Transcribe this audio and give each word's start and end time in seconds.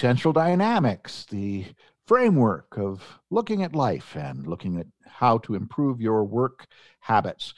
Essential 0.00 0.32
dynamics, 0.32 1.26
the 1.28 1.62
framework 2.06 2.78
of 2.78 3.20
looking 3.28 3.62
at 3.62 3.74
life 3.76 4.16
and 4.16 4.46
looking 4.46 4.78
at 4.78 4.86
how 5.04 5.36
to 5.36 5.54
improve 5.54 6.00
your 6.00 6.24
work 6.24 6.66
habits. 7.00 7.52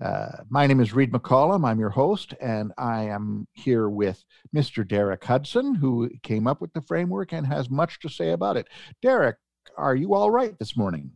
Uh, 0.00 0.44
my 0.48 0.64
name 0.64 0.78
is 0.78 0.92
Reed 0.92 1.10
McCollum. 1.10 1.66
I'm 1.66 1.80
your 1.80 1.90
host, 1.90 2.34
and 2.40 2.72
I 2.78 3.06
am 3.06 3.48
here 3.54 3.88
with 3.88 4.22
Mr. 4.54 4.86
Derek 4.86 5.24
Hudson, 5.24 5.74
who 5.74 6.08
came 6.22 6.46
up 6.46 6.60
with 6.60 6.72
the 6.72 6.82
framework 6.82 7.32
and 7.32 7.44
has 7.48 7.68
much 7.68 7.98
to 7.98 8.08
say 8.08 8.30
about 8.30 8.56
it. 8.56 8.68
Derek, 9.02 9.38
are 9.76 9.96
you 9.96 10.14
all 10.14 10.30
right 10.30 10.56
this 10.60 10.76
morning? 10.76 11.10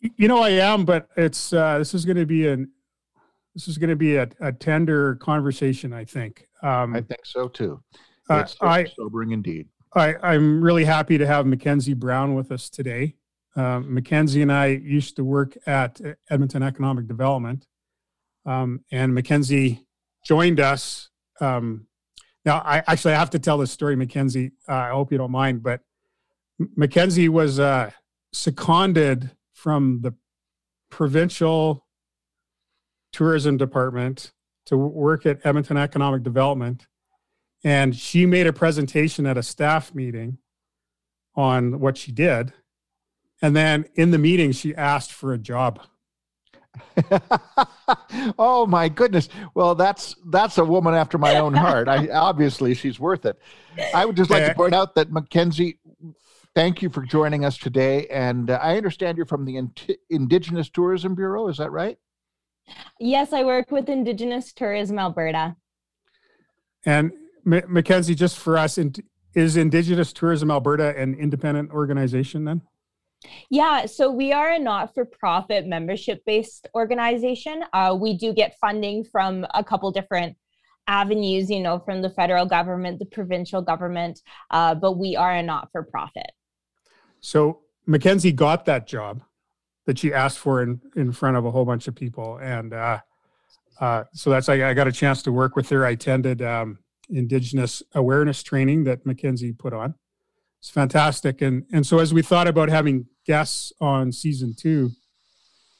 You 0.00 0.28
know, 0.28 0.38
I 0.38 0.52
am, 0.52 0.86
but 0.86 1.08
it's 1.14 1.52
uh, 1.52 1.76
this 1.76 1.92
is 1.92 2.06
going 2.06 2.16
to 2.16 2.24
be 2.24 2.48
an 2.48 2.70
this 3.54 3.68
is 3.68 3.76
going 3.76 3.90
to 3.90 3.96
be 3.96 4.16
a, 4.16 4.30
a 4.40 4.50
tender 4.50 5.16
conversation. 5.16 5.92
I 5.92 6.06
think. 6.06 6.48
Um, 6.62 6.96
I 6.96 7.02
think 7.02 7.26
so 7.26 7.48
too. 7.48 7.82
Uh, 8.30 8.36
it's 8.36 8.56
uh, 8.62 8.66
I, 8.66 8.84
sobering 8.84 9.32
indeed. 9.32 9.68
I, 9.94 10.14
I'm 10.22 10.62
really 10.62 10.84
happy 10.84 11.18
to 11.18 11.26
have 11.26 11.46
Mackenzie 11.46 11.94
Brown 11.94 12.34
with 12.34 12.50
us 12.50 12.68
today. 12.68 13.16
Uh, 13.56 13.80
Mackenzie 13.84 14.42
and 14.42 14.52
I 14.52 14.66
used 14.66 15.16
to 15.16 15.24
work 15.24 15.56
at 15.66 16.00
Edmonton 16.28 16.62
Economic 16.62 17.06
Development, 17.06 17.66
um, 18.44 18.84
and 18.90 19.14
Mackenzie 19.14 19.86
joined 20.24 20.58
us. 20.58 21.10
Um, 21.40 21.86
now, 22.44 22.58
I 22.58 22.82
actually 22.86 23.14
I 23.14 23.18
have 23.18 23.30
to 23.30 23.38
tell 23.38 23.58
this 23.58 23.70
story, 23.70 23.94
Mackenzie. 23.94 24.52
Uh, 24.68 24.72
I 24.72 24.88
hope 24.90 25.12
you 25.12 25.18
don't 25.18 25.30
mind, 25.30 25.62
but 25.62 25.80
Mackenzie 26.76 27.28
was 27.28 27.60
uh, 27.60 27.90
seconded 28.32 29.30
from 29.52 30.00
the 30.02 30.14
provincial 30.90 31.86
tourism 33.12 33.56
department 33.56 34.32
to 34.66 34.76
work 34.76 35.26
at 35.26 35.44
Edmonton 35.44 35.76
Economic 35.76 36.22
Development. 36.22 36.86
And 37.64 37.96
she 37.96 38.26
made 38.26 38.46
a 38.46 38.52
presentation 38.52 39.26
at 39.26 39.38
a 39.38 39.42
staff 39.42 39.94
meeting 39.94 40.38
on 41.34 41.80
what 41.80 41.96
she 41.96 42.12
did. 42.12 42.52
And 43.42 43.56
then 43.56 43.86
in 43.94 44.10
the 44.10 44.18
meeting, 44.18 44.52
she 44.52 44.74
asked 44.74 45.12
for 45.12 45.32
a 45.32 45.38
job. 45.38 45.80
oh 48.38 48.66
my 48.66 48.88
goodness. 48.88 49.28
Well, 49.54 49.74
that's 49.74 50.16
that's 50.26 50.58
a 50.58 50.64
woman 50.64 50.94
after 50.94 51.18
my 51.18 51.36
own 51.36 51.54
heart. 51.54 51.88
I 51.88 52.08
obviously 52.12 52.74
she's 52.74 53.00
worth 53.00 53.24
it. 53.26 53.38
I 53.94 54.04
would 54.04 54.16
just 54.16 54.30
like 54.30 54.46
to 54.46 54.54
point 54.54 54.74
out 54.74 54.94
that 54.96 55.10
Mackenzie 55.10 55.78
thank 56.54 56.82
you 56.82 56.88
for 56.88 57.02
joining 57.02 57.44
us 57.44 57.58
today. 57.58 58.06
And 58.08 58.50
uh, 58.50 58.58
I 58.62 58.76
understand 58.76 59.16
you're 59.16 59.26
from 59.26 59.44
the 59.44 59.60
Indigenous 60.10 60.68
Tourism 60.68 61.14
Bureau. 61.14 61.48
Is 61.48 61.58
that 61.58 61.70
right? 61.70 61.98
Yes, 62.98 63.32
I 63.32 63.42
work 63.42 63.70
with 63.70 63.88
Indigenous 63.88 64.52
Tourism 64.52 64.98
Alberta. 64.98 65.56
And 66.86 67.12
M- 67.46 67.62
Mackenzie, 67.68 68.14
just 68.14 68.38
for 68.38 68.56
us, 68.56 68.78
is 69.34 69.56
Indigenous 69.56 70.12
Tourism 70.12 70.50
Alberta 70.50 70.96
an 70.96 71.14
independent 71.14 71.70
organization 71.70 72.44
then? 72.44 72.62
Yeah, 73.50 73.86
so 73.86 74.10
we 74.10 74.32
are 74.32 74.50
a 74.50 74.58
not 74.58 74.94
for 74.94 75.04
profit 75.04 75.66
membership 75.66 76.22
based 76.26 76.68
organization. 76.74 77.64
Uh, 77.72 77.96
we 77.98 78.16
do 78.16 78.32
get 78.32 78.56
funding 78.60 79.04
from 79.04 79.46
a 79.54 79.64
couple 79.64 79.90
different 79.90 80.36
avenues, 80.86 81.50
you 81.50 81.60
know, 81.60 81.78
from 81.78 82.02
the 82.02 82.10
federal 82.10 82.44
government, 82.44 82.98
the 82.98 83.06
provincial 83.06 83.62
government, 83.62 84.20
uh, 84.50 84.74
but 84.74 84.98
we 84.98 85.16
are 85.16 85.32
a 85.32 85.42
not 85.42 85.70
for 85.72 85.82
profit. 85.82 86.30
So 87.20 87.60
Mackenzie 87.86 88.32
got 88.32 88.66
that 88.66 88.86
job 88.86 89.22
that 89.86 89.98
she 89.98 90.12
asked 90.12 90.38
for 90.38 90.62
in, 90.62 90.80
in 90.96 91.12
front 91.12 91.36
of 91.36 91.44
a 91.44 91.50
whole 91.50 91.64
bunch 91.64 91.88
of 91.88 91.94
people. 91.94 92.38
And 92.38 92.72
uh, 92.72 93.00
uh, 93.80 94.04
so 94.12 94.30
that's, 94.30 94.48
I, 94.48 94.70
I, 94.70 94.74
got 94.74 94.86
a 94.86 94.92
chance 94.92 95.22
to 95.22 95.32
work 95.32 95.56
with 95.56 95.68
her. 95.70 95.84
I 95.84 95.90
attended 95.90 96.42
um, 96.42 96.78
Indigenous 97.10 97.82
awareness 97.94 98.42
training 98.42 98.84
that 98.84 99.04
Mackenzie 99.04 99.52
put 99.52 99.72
on. 99.72 99.94
It's 100.60 100.70
fantastic. 100.70 101.42
And, 101.42 101.64
and 101.72 101.86
so 101.86 101.98
as 101.98 102.14
we 102.14 102.22
thought 102.22 102.48
about 102.48 102.68
having 102.68 103.06
guests 103.26 103.72
on 103.80 104.12
season 104.12 104.54
two, 104.58 104.90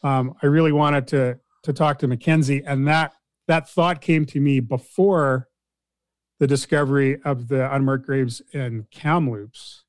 um, 0.03 0.35
I 0.43 0.47
really 0.47 0.73
wanted 0.73 1.07
to, 1.09 1.39
to 1.63 1.73
talk 1.73 1.99
to 2.01 2.09
Mackenzie. 2.09 2.63
And 2.65 2.87
that, 2.87 3.13
that 3.49 3.69
thought 3.69 4.01
came 4.01 4.27
to 4.27 4.41
me 4.41 4.61
before 4.61 5.49
the 6.39 6.47
discovery 6.47 7.21
of 7.25 7.49
the 7.49 7.73
unmarked 7.75 8.07
graves 8.07 8.43
in 8.53 8.87
Kamloops 8.91 9.85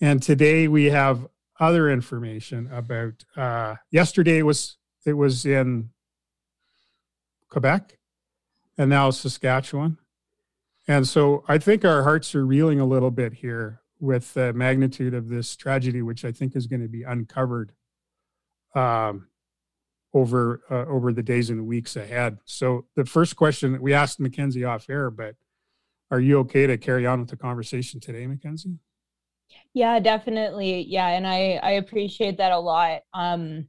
and 0.00 0.22
today 0.22 0.68
we 0.68 0.86
have 0.86 1.26
other 1.58 1.90
information 1.90 2.68
about. 2.72 3.24
Uh, 3.36 3.76
yesterday 3.90 4.42
was 4.42 4.76
it 5.06 5.14
was 5.14 5.46
in 5.46 5.90
Quebec, 7.48 7.98
and 8.76 8.90
now 8.90 9.10
Saskatchewan. 9.10 9.98
And 10.86 11.08
so 11.08 11.44
I 11.48 11.58
think 11.58 11.84
our 11.84 12.02
hearts 12.02 12.34
are 12.34 12.44
reeling 12.44 12.80
a 12.80 12.84
little 12.84 13.10
bit 13.10 13.34
here 13.34 13.80
with 14.00 14.34
the 14.34 14.52
magnitude 14.52 15.14
of 15.14 15.28
this 15.28 15.56
tragedy, 15.56 16.02
which 16.02 16.24
I 16.24 16.32
think 16.32 16.54
is 16.54 16.66
going 16.66 16.82
to 16.82 16.88
be 16.88 17.02
uncovered 17.02 17.72
um, 18.74 19.28
over 20.12 20.62
uh, 20.70 20.84
over 20.86 21.12
the 21.12 21.22
days 21.22 21.50
and 21.50 21.66
weeks 21.66 21.96
ahead. 21.96 22.38
So 22.44 22.86
the 22.96 23.04
first 23.04 23.36
question 23.36 23.72
that 23.72 23.80
we 23.80 23.94
asked 23.94 24.20
Mackenzie 24.20 24.64
off 24.64 24.90
air, 24.90 25.10
but 25.10 25.36
are 26.10 26.20
you 26.20 26.38
okay 26.40 26.66
to 26.66 26.76
carry 26.76 27.06
on 27.06 27.20
with 27.20 27.30
the 27.30 27.36
conversation 27.36 27.98
today, 27.98 28.26
Mackenzie? 28.26 28.78
Yeah, 29.72 29.98
definitely. 30.00 30.82
Yeah, 30.88 31.08
and 31.08 31.26
I 31.26 31.60
I 31.62 31.72
appreciate 31.72 32.38
that 32.38 32.52
a 32.52 32.58
lot. 32.58 33.00
Um 33.12 33.68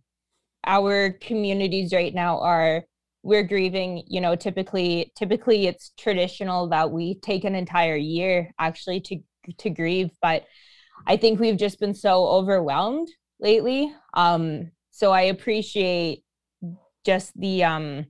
our 0.65 1.11
communities 1.11 1.93
right 1.93 2.13
now 2.13 2.39
are 2.39 2.83
we're 3.25 3.43
grieving, 3.43 4.03
you 4.07 4.21
know, 4.21 4.35
typically 4.35 5.11
typically 5.17 5.67
it's 5.67 5.91
traditional 5.97 6.69
that 6.69 6.91
we 6.91 7.15
take 7.15 7.43
an 7.43 7.55
entire 7.55 7.95
year 7.95 8.51
actually 8.59 9.01
to 9.01 9.17
to 9.57 9.69
grieve, 9.69 10.11
but 10.21 10.45
I 11.07 11.17
think 11.17 11.39
we've 11.39 11.57
just 11.57 11.79
been 11.79 11.93
so 11.93 12.27
overwhelmed 12.27 13.09
lately. 13.39 13.91
Um 14.13 14.71
so 14.91 15.11
I 15.11 15.23
appreciate 15.23 16.23
just 17.03 17.37
the 17.39 17.63
um 17.63 18.05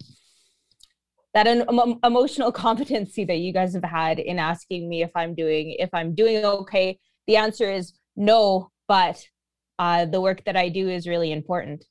that 1.34 1.48
um, 1.48 2.00
emotional 2.04 2.52
competency 2.66 3.26
that 3.26 3.38
you 3.38 3.54
guys 3.54 3.74
have 3.74 3.84
had 3.84 4.20
in 4.20 4.38
asking 4.38 4.88
me 4.90 5.02
if 5.02 5.12
I'm 5.16 5.34
doing 5.34 5.76
if 5.80 5.90
I'm 5.94 6.14
doing 6.14 6.44
okay 6.46 7.00
the 7.28 7.38
answer 7.38 7.72
is 7.72 7.94
no, 8.16 8.72
but 8.88 9.24
uh, 9.80 10.06
the 10.06 10.22
work 10.22 10.44
that 10.46 10.56
I 10.56 10.70
do 10.70 10.90
is 10.90 11.08
really 11.08 11.32
important. 11.32 11.86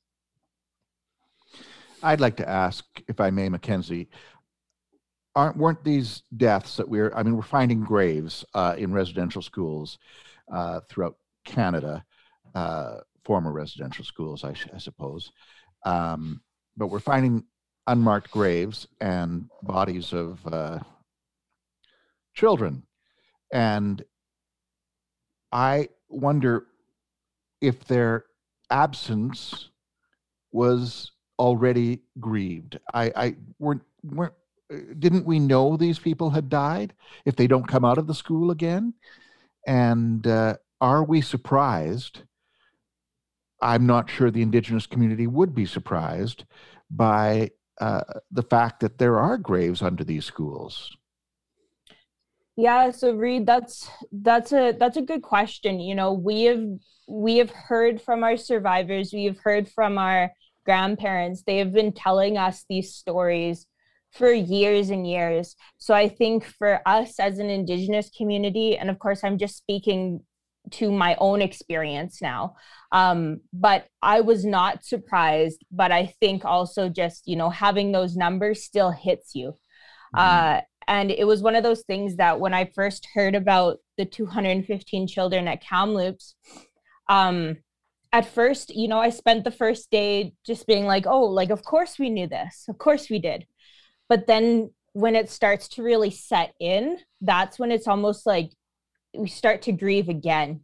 I'd 2.05 2.21
like 2.21 2.37
to 2.37 2.47
ask, 2.47 2.85
if 3.07 3.19
I 3.19 3.31
may, 3.31 3.49
Mackenzie, 3.49 4.09
aren't 5.35 5.57
weren't 5.57 5.83
these 5.83 6.21
deaths 6.37 6.77
that 6.77 6.87
we're? 6.87 7.11
I 7.15 7.23
mean, 7.23 7.35
we're 7.35 7.41
finding 7.41 7.83
graves 7.83 8.45
uh, 8.53 8.75
in 8.77 8.93
residential 8.93 9.41
schools 9.41 9.97
uh, 10.53 10.81
throughout 10.87 11.17
Canada, 11.45 12.05
uh, 12.53 12.97
former 13.23 13.51
residential 13.51 14.05
schools, 14.05 14.43
I, 14.43 14.53
I 14.73 14.77
suppose, 14.77 15.31
um, 15.83 16.41
but 16.77 16.87
we're 16.87 16.99
finding 16.99 17.43
unmarked 17.87 18.29
graves 18.29 18.87
and 19.01 19.49
bodies 19.63 20.13
of 20.13 20.45
uh, 20.45 20.79
children, 22.35 22.83
and 23.51 24.03
I 25.51 25.89
wonder 26.07 26.67
if 27.61 27.83
their 27.85 28.25
absence 28.69 29.69
was 30.51 31.11
already 31.39 32.01
grieved. 32.19 32.79
I, 32.93 33.11
I 33.15 33.35
weren't, 33.59 33.83
weren't, 34.03 34.33
didn't 34.99 35.25
we 35.25 35.39
know 35.39 35.77
these 35.77 35.99
people 35.99 36.31
had 36.31 36.49
died 36.49 36.93
if 37.25 37.35
they 37.35 37.47
don't 37.47 37.67
come 37.67 37.85
out 37.85 37.97
of 37.97 38.07
the 38.07 38.15
school 38.15 38.51
again? 38.51 38.93
And 39.67 40.25
uh, 40.25 40.57
are 40.81 41.03
we 41.03 41.21
surprised? 41.21 42.23
I'm 43.61 43.85
not 43.85 44.09
sure 44.09 44.31
the 44.31 44.41
Indigenous 44.41 44.87
community 44.87 45.27
would 45.27 45.55
be 45.55 45.65
surprised 45.65 46.45
by 46.89 47.51
uh, 47.79 48.01
the 48.31 48.43
fact 48.43 48.79
that 48.81 48.97
there 48.97 49.19
are 49.19 49.37
graves 49.37 49.81
under 49.81 50.03
these 50.03 50.25
schools. 50.25 50.95
Yeah, 52.57 52.91
so 52.91 53.13
Reed, 53.13 53.45
that's 53.45 53.89
that's 54.11 54.53
a 54.53 54.71
that's 54.79 54.95
a 54.95 55.01
good 55.01 55.21
question. 55.21 55.79
You 55.79 55.93
know, 55.93 56.13
we 56.13 56.43
have 56.43 56.63
we 57.07 57.37
have 57.37 57.49
heard 57.49 58.01
from 58.01 58.23
our 58.23 58.37
survivors, 58.37 59.11
we 59.11 59.25
have 59.25 59.39
heard 59.39 59.67
from 59.67 59.97
our 59.97 60.31
grandparents. 60.65 61.43
They 61.45 61.57
have 61.57 61.73
been 61.73 61.91
telling 61.91 62.37
us 62.37 62.65
these 62.69 62.93
stories 62.93 63.67
for 64.11 64.31
years 64.31 64.89
and 64.89 65.07
years. 65.07 65.55
So 65.77 65.93
I 65.93 66.07
think 66.07 66.45
for 66.45 66.81
us 66.85 67.19
as 67.19 67.39
an 67.39 67.49
indigenous 67.49 68.09
community, 68.09 68.77
and 68.77 68.89
of 68.89 68.99
course 68.99 69.23
I'm 69.23 69.37
just 69.37 69.57
speaking 69.57 70.21
to 70.71 70.91
my 70.91 71.15
own 71.19 71.41
experience 71.41 72.21
now. 72.21 72.55
Um, 72.91 73.41
but 73.53 73.87
I 74.01 74.21
was 74.21 74.45
not 74.45 74.83
surprised, 74.83 75.63
but 75.71 75.91
I 75.91 76.13
think 76.19 76.45
also 76.45 76.89
just, 76.89 77.27
you 77.27 77.35
know, 77.35 77.49
having 77.49 77.91
those 77.91 78.15
numbers 78.15 78.63
still 78.63 78.91
hits 78.91 79.35
you. 79.35 79.57
Mm-hmm. 80.15 80.19
Uh, 80.19 80.61
and 80.87 81.11
it 81.11 81.25
was 81.25 81.41
one 81.41 81.55
of 81.55 81.63
those 81.63 81.83
things 81.83 82.17
that 82.17 82.39
when 82.39 82.53
I 82.53 82.71
first 82.73 83.07
heard 83.13 83.35
about 83.35 83.77
the 83.97 84.05
215 84.05 85.07
children 85.07 85.47
at 85.47 85.61
Kamloops, 85.61 86.35
um, 87.09 87.57
at 88.15 88.33
first, 88.33 88.73
you 88.73 88.87
know, 88.87 88.99
I 88.99 89.09
spent 89.09 89.43
the 89.43 89.51
first 89.51 89.91
day 89.91 90.31
just 90.45 90.65
being 90.67 90.85
like, 90.85 91.05
oh, 91.05 91.25
like, 91.25 91.49
of 91.49 91.65
course 91.65 91.99
we 91.99 92.09
knew 92.09 92.27
this. 92.27 92.63
Of 92.69 92.77
course 92.77 93.09
we 93.09 93.19
did. 93.19 93.45
But 94.07 94.25
then 94.25 94.71
when 94.93 95.17
it 95.17 95.29
starts 95.29 95.67
to 95.67 95.83
really 95.83 96.11
set 96.11 96.53
in, 96.57 96.97
that's 97.19 97.59
when 97.59 97.73
it's 97.73 97.89
almost 97.89 98.25
like 98.25 98.51
we 99.13 99.27
start 99.27 99.63
to 99.63 99.73
grieve 99.73 100.07
again 100.07 100.61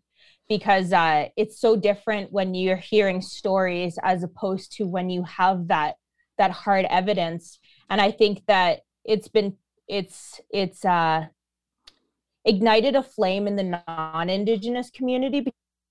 because 0.48 0.94
uh, 0.94 1.28
it's 1.36 1.60
so 1.60 1.76
different 1.76 2.32
when 2.32 2.56
you're 2.56 2.78
hearing 2.78 3.22
stories 3.22 4.00
as 4.02 4.24
opposed 4.24 4.72
to 4.78 4.88
when 4.88 5.10
you 5.10 5.24
have 5.24 5.68
that 5.68 5.96
that 6.38 6.52
hard 6.52 6.86
evidence 6.90 7.60
and 7.90 8.02
i 8.02 8.10
think 8.10 8.42
that 8.48 8.80
it's 9.06 9.28
been 9.28 9.56
it's 9.88 10.42
it's 10.50 10.84
uh 10.86 11.24
ignited 12.46 12.96
a 12.96 13.04
flame 13.04 13.46
in 13.48 13.58
the 13.58 13.84
non-indigenous 13.88 14.90
community 14.90 15.46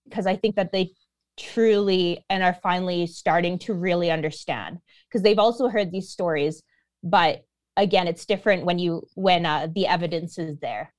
because 0.09 0.27
i 0.27 0.35
think 0.35 0.57
that 0.57 0.73
they 0.73 0.91
truly 1.41 2.25
and 2.29 2.43
are 2.43 2.59
finally 2.63 3.07
starting 3.07 3.59
to 3.59 3.75
really 3.75 4.11
understand. 4.11 4.79
Because 5.09 5.23
they've 5.23 5.39
also 5.39 5.69
heard 5.69 5.91
these 5.91 6.11
stories 6.11 6.63
but 7.03 7.45
again 7.77 8.07
it's 8.07 8.27
different 8.27 8.65
when 8.65 8.79
you 8.79 9.07
when 9.15 9.47
uh, 9.47 9.69
the 9.75 9.87
evidence 9.87 10.39
is 10.39 10.59
there. 10.59 10.93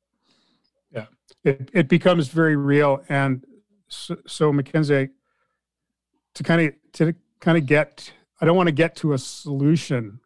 Yeah. 0.92 1.06
It, 1.44 1.70
it 1.74 1.88
becomes 1.90 2.28
very 2.28 2.56
real 2.56 3.04
and 3.10 3.46
so, 3.88 4.18
so 4.28 4.52
mackenzie 4.54 5.10
to 6.36 6.44
kind 6.44 6.62
of 6.62 6.74
to 6.94 7.16
kind 7.40 7.58
of 7.58 7.66
get 7.66 8.12
i 8.40 8.46
don't 8.46 8.56
want 8.56 8.68
to 8.68 8.74
get 8.74 8.96
to 8.98 9.14
a 9.14 9.18
solution. 9.18 10.20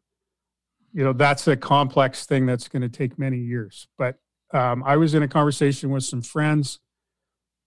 You 0.94 1.04
know 1.04 1.14
that's 1.14 1.48
a 1.50 1.58
complex 1.58 2.26
thing 2.26 2.46
that's 2.46 2.70
going 2.70 2.82
to 2.82 2.90
take 2.90 3.20
many 3.20 3.38
years 3.38 3.88
but 3.98 4.18
um, 4.54 4.82
i 4.86 4.96
was 4.96 5.14
in 5.14 5.24
a 5.24 5.28
conversation 5.28 5.90
with 5.90 6.06
some 6.06 6.22
friends 6.22 6.80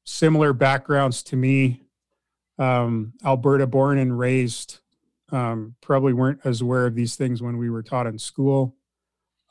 similar 0.05 0.55
backgrounds 0.55 1.23
to 1.25 1.37
me 1.37 1.83
um, 2.59 3.13
alberta 3.25 3.67
born 3.67 3.99
and 3.99 4.19
raised 4.19 4.81
um, 5.31 5.75
probably 5.81 6.13
weren't 6.13 6.41
as 6.45 6.61
aware 6.61 6.87
of 6.87 6.95
these 6.95 7.17
things 7.17 7.43
when 7.43 7.59
we 7.59 7.69
were 7.71 7.83
taught 7.83 8.07
in 8.07 8.19
school. 8.19 8.77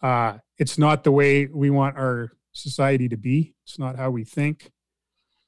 Uh, 0.01 0.37
it's 0.57 0.77
not 0.77 1.03
the 1.03 1.11
way 1.11 1.45
we 1.45 1.69
want 1.69 1.97
our 1.97 2.31
society 2.51 3.07
to 3.09 3.17
be. 3.17 3.53
It's 3.63 3.77
not 3.77 3.95
how 3.95 4.09
we 4.09 4.23
think. 4.23 4.71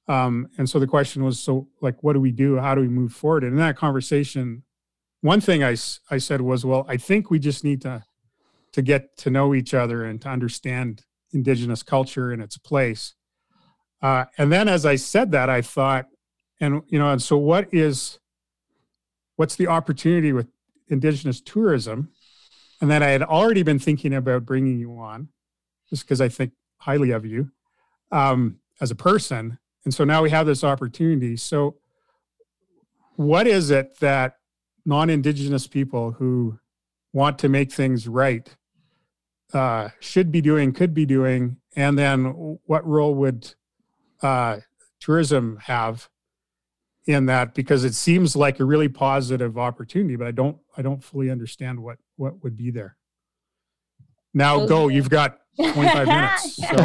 Um, 0.08 0.50
and 0.58 0.70
so 0.70 0.80
the 0.80 0.88
question 0.88 1.24
was 1.24 1.40
so 1.40 1.68
like 1.82 2.02
what 2.04 2.14
do 2.14 2.20
we 2.20 2.32
do? 2.32 2.58
How 2.58 2.76
do 2.76 2.82
we 2.82 2.88
move 2.88 3.14
forward? 3.14 3.44
And 3.44 3.54
in 3.54 3.60
that 3.60 3.78
conversation 3.78 4.64
one 5.22 5.42
thing 5.42 5.64
I, 5.64 5.76
I 6.10 6.18
said 6.18 6.42
was 6.42 6.66
well 6.66 6.86
i 6.88 6.98
think 6.98 7.30
we 7.30 7.40
just 7.40 7.64
need 7.64 7.82
to 7.82 8.04
to 8.72 8.82
get 8.82 9.18
to 9.18 9.30
know 9.30 9.54
each 9.54 9.74
other 9.74 10.06
and 10.06 10.22
to 10.22 10.30
understand 10.30 11.04
indigenous 11.32 11.82
culture 11.82 12.32
and 12.32 12.42
its 12.42 12.58
place. 12.58 13.16
Uh, 14.02 14.26
and 14.38 14.52
then 14.52 14.68
as 14.68 14.86
i 14.86 14.96
said 14.96 15.32
that 15.32 15.50
i 15.50 15.62
thought 15.62 16.06
and 16.60 16.82
you 16.88 17.00
know 17.00 17.10
and 17.10 17.22
so 17.22 17.38
what 17.38 17.74
is 17.74 18.20
what's 19.36 19.56
the 19.56 19.68
opportunity 19.68 20.34
with 20.34 20.48
indigenous 20.88 21.40
tourism? 21.42 22.10
And 22.82 22.90
then 22.90 23.04
i 23.04 23.10
had 23.10 23.24
already 23.24 23.64
been 23.64 23.80
thinking 23.80 24.14
about 24.14 24.46
bringing 24.46 24.80
you 24.80 24.98
on 24.98 25.30
just 25.90 26.04
because 26.04 26.22
i 26.22 26.30
think 26.30 26.54
highly 26.78 27.12
of 27.12 27.26
you 27.26 27.52
um, 28.12 28.60
as 28.82 28.92
a 28.92 28.96
person. 28.96 29.60
And 29.86 29.94
so 29.94 30.04
now 30.04 30.22
we 30.22 30.30
have 30.30 30.46
this 30.46 30.64
opportunity. 30.64 31.38
So 31.38 31.76
what 33.16 33.48
is 33.48 33.70
it 33.70 34.00
that 34.00 34.38
non-indigenous 34.86 35.68
people 35.68 36.12
who 36.12 36.60
want 37.14 37.40
to 37.40 37.50
make 37.50 37.72
things 37.72 38.08
right 38.08 38.50
uh, 39.54 39.90
should 40.00 40.32
be 40.32 40.42
doing 40.42 40.74
could 40.74 40.94
be 40.94 41.06
doing? 41.06 41.58
And 41.76 41.98
then 41.98 42.60
what 42.66 42.86
role 42.88 43.16
would 43.16 43.54
uh, 44.22 44.58
tourism 45.00 45.60
have 45.64 46.10
in 47.10 47.26
that 47.26 47.56
because 47.56 47.84
it 47.84 47.96
seems 47.96 48.36
like 48.36 48.60
a 48.60 48.66
really 48.66 48.88
positive 48.88 49.58
opportunity 49.58 50.16
but 50.16 50.28
i 50.28 50.32
don't 50.32 50.58
i 50.78 50.82
don't 50.84 51.04
fully 51.04 51.32
understand 51.32 51.82
what 51.82 51.98
what 52.18 52.44
would 52.44 52.56
be 52.56 52.70
there 52.70 52.96
now 54.34 54.66
go 54.66 54.88
you've 54.88 55.10
got 55.10 55.40
25 55.58 56.08
minutes 56.08 56.56
so. 56.56 56.76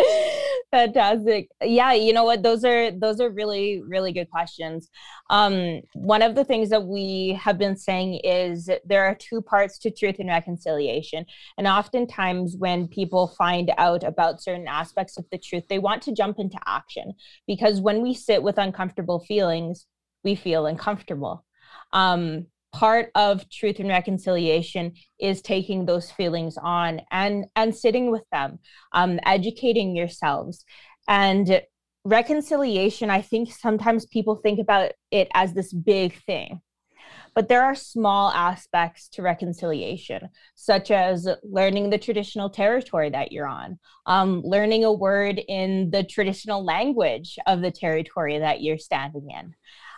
fantastic. 0.70 1.48
Yeah 1.62 1.92
you 1.92 2.12
know 2.12 2.24
what? 2.24 2.42
Those 2.42 2.64
are 2.64 2.90
those 2.90 3.20
are 3.20 3.30
really 3.30 3.80
really 3.86 4.12
good 4.12 4.30
questions. 4.30 4.90
Um 5.30 5.80
one 5.94 6.20
of 6.22 6.34
the 6.34 6.44
things 6.44 6.68
that 6.70 6.84
we 6.84 7.38
have 7.40 7.58
been 7.58 7.76
saying 7.76 8.20
is 8.22 8.68
there 8.84 9.04
are 9.06 9.14
two 9.14 9.40
parts 9.40 9.78
to 9.78 9.90
truth 9.90 10.16
and 10.18 10.28
reconciliation. 10.28 11.24
And 11.56 11.66
oftentimes 11.66 12.56
when 12.58 12.88
people 12.88 13.28
find 13.38 13.72
out 13.78 14.04
about 14.04 14.42
certain 14.42 14.68
aspects 14.68 15.16
of 15.16 15.24
the 15.30 15.38
truth 15.38 15.64
they 15.68 15.78
want 15.78 16.02
to 16.02 16.12
jump 16.12 16.38
into 16.38 16.58
action. 16.66 17.14
Because 17.46 17.80
when 17.80 18.02
we 18.02 18.12
sit 18.14 18.42
with 18.42 18.58
uncomfortable 18.58 19.20
feelings 19.20 19.86
we 20.22 20.34
feel 20.34 20.66
uncomfortable. 20.66 21.44
Um 21.92 22.46
part 22.74 23.10
of 23.14 23.48
truth 23.50 23.78
and 23.78 23.88
reconciliation 23.88 24.92
is 25.20 25.40
taking 25.40 25.86
those 25.86 26.10
feelings 26.10 26.58
on 26.60 27.00
and 27.10 27.44
and 27.54 27.74
sitting 27.74 28.10
with 28.10 28.24
them 28.32 28.58
um, 28.92 29.20
educating 29.24 29.94
yourselves. 29.94 30.64
And 31.06 31.62
reconciliation 32.04 33.08
i 33.08 33.22
think 33.22 33.50
sometimes 33.50 34.04
people 34.06 34.36
think 34.36 34.58
about 34.58 34.92
it 35.10 35.26
as 35.32 35.54
this 35.54 35.72
big 35.72 36.22
thing 36.24 36.60
but 37.34 37.48
there 37.48 37.64
are 37.64 37.74
small 37.74 38.30
aspects 38.30 39.08
to 39.08 39.22
reconciliation 39.22 40.28
such 40.54 40.90
as 40.90 41.26
learning 41.42 41.88
the 41.88 41.96
traditional 41.96 42.50
territory 42.50 43.08
that 43.08 43.32
you're 43.32 43.46
on 43.46 43.78
um, 44.04 44.42
learning 44.44 44.84
a 44.84 44.92
word 44.92 45.40
in 45.48 45.90
the 45.90 46.04
traditional 46.04 46.62
language 46.62 47.38
of 47.46 47.62
the 47.62 47.70
territory 47.70 48.38
that 48.38 48.60
you're 48.60 48.78
standing 48.78 49.28
in 49.30 49.54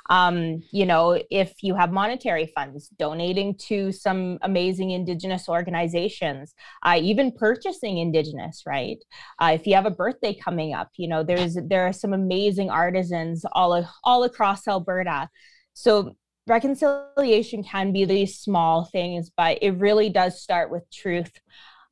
um, 0.09 0.63
you 0.71 0.87
know, 0.87 1.21
if 1.31 1.63
you 1.63 1.75
have 1.75 1.93
monetary 1.93 2.53
funds, 2.55 2.89
donating 2.99 3.57
to 3.69 3.93
some 3.93 4.39
amazing 4.43 4.91
Indigenous 4.91 5.49
organizations, 5.49 6.55
uh, 6.85 6.99
even 7.01 7.33
purchasing 7.33 7.99
Indigenous, 7.99 8.63
right? 8.67 8.99
Uh, 9.41 9.53
if 9.55 9.67
you 9.67 9.75
have 9.75 9.87
a 9.87 9.91
birthday 9.91 10.35
coming 10.35 10.75
up, 10.75 10.91
you 10.97 11.09
know, 11.09 11.23
there's 11.23 11.57
there 11.67 11.87
are 11.87 11.93
some 11.93 12.13
amazing 12.13 12.71
artisans 12.71 13.45
all 13.53 13.89
all 14.05 14.25
across 14.25 14.69
Alberta. 14.69 15.29
So 15.75 16.17
reconciliation 16.47 17.63
can 17.65 17.93
be 17.93 18.05
these 18.05 18.39
small 18.39 18.85
things, 18.85 19.31
but 19.37 19.59
it 19.63 19.73
really 19.73 20.09
does 20.11 20.41
start 20.41 20.71
with 20.71 20.89
truth. 20.91 21.33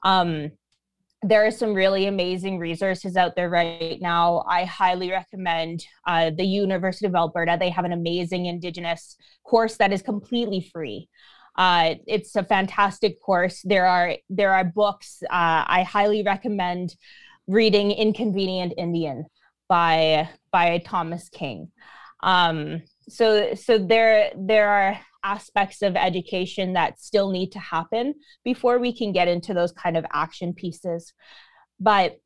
Um, 0.05 0.53
there 1.25 1.47
are 1.47 1.51
some 1.51 1.73
really 1.73 2.07
amazing 2.07 2.59
resources 2.59 3.17
out 3.17 3.35
there 3.35 3.49
right 3.49 3.99
now. 4.01 4.45
I 4.47 4.65
highly 4.65 5.11
recommend 5.11 5.87
uh, 6.07 6.31
the 6.37 6.45
University 6.45 7.07
of 7.07 7.15
Alberta. 7.15 7.57
They 7.59 7.71
have 7.71 7.87
an 7.87 7.93
amazing 7.93 8.45
Indigenous 8.45 9.17
course 9.43 9.79
that 9.79 9.91
is 9.91 10.03
completely 10.03 10.61
free. 10.71 11.09
Uh, 11.57 11.95
it's 12.07 12.37
a 12.37 12.45
fantastic 12.45 13.23
course. 13.23 13.63
There 13.65 13.87
are 13.87 14.17
there 14.29 14.53
are 14.53 14.65
books. 14.65 15.23
Uh, 15.23 15.65
I 15.67 15.83
highly 15.83 16.23
recommend 16.23 16.95
reading 17.47 17.91
"Inconvenient 17.91 18.75
Indian" 18.77 19.25
by 19.67 20.29
by 20.53 20.83
Thomas 20.85 21.31
King. 21.31 21.71
Um, 22.23 22.83
so 23.09 23.55
so 23.55 23.79
there 23.79 24.33
there 24.37 24.69
are 24.69 25.01
aspects 25.25 25.83
of 25.83 25.97
education 25.97 26.75
that 26.75 27.01
still 27.01 27.31
need 27.31 27.51
to 27.53 27.59
happen 27.59 28.15
before 28.45 28.79
we 28.79 28.97
can 28.97 29.13
get 29.13 29.27
into 29.27 29.55
those 29.55 29.73
kind 29.73 29.97
of 29.97 30.05
action 30.13 30.53
pieces. 30.53 31.15
But 31.81 32.21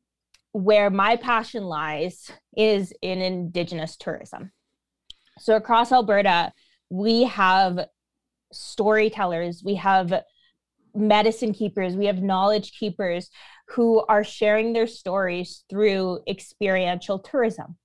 where 0.51 0.89
my 0.89 1.15
passion 1.15 1.63
lies 1.63 2.29
is 2.57 2.93
in 3.01 3.21
Indigenous 3.21 3.95
tourism. 3.95 4.51
So 5.39 5.55
across 5.55 5.91
Alberta, 5.91 6.51
we 6.89 7.23
have 7.23 7.87
storytellers, 8.51 9.63
we 9.63 9.75
have 9.75 10.23
medicine 10.95 11.53
keepers, 11.53 11.95
we 11.95 12.07
have 12.07 12.21
knowledge 12.21 12.73
keepers 12.77 13.29
who 13.69 14.03
are 14.09 14.23
sharing 14.23 14.73
their 14.73 14.87
stories 14.87 15.63
through 15.69 16.19
experiential 16.27 17.19
tourism. 17.19 17.77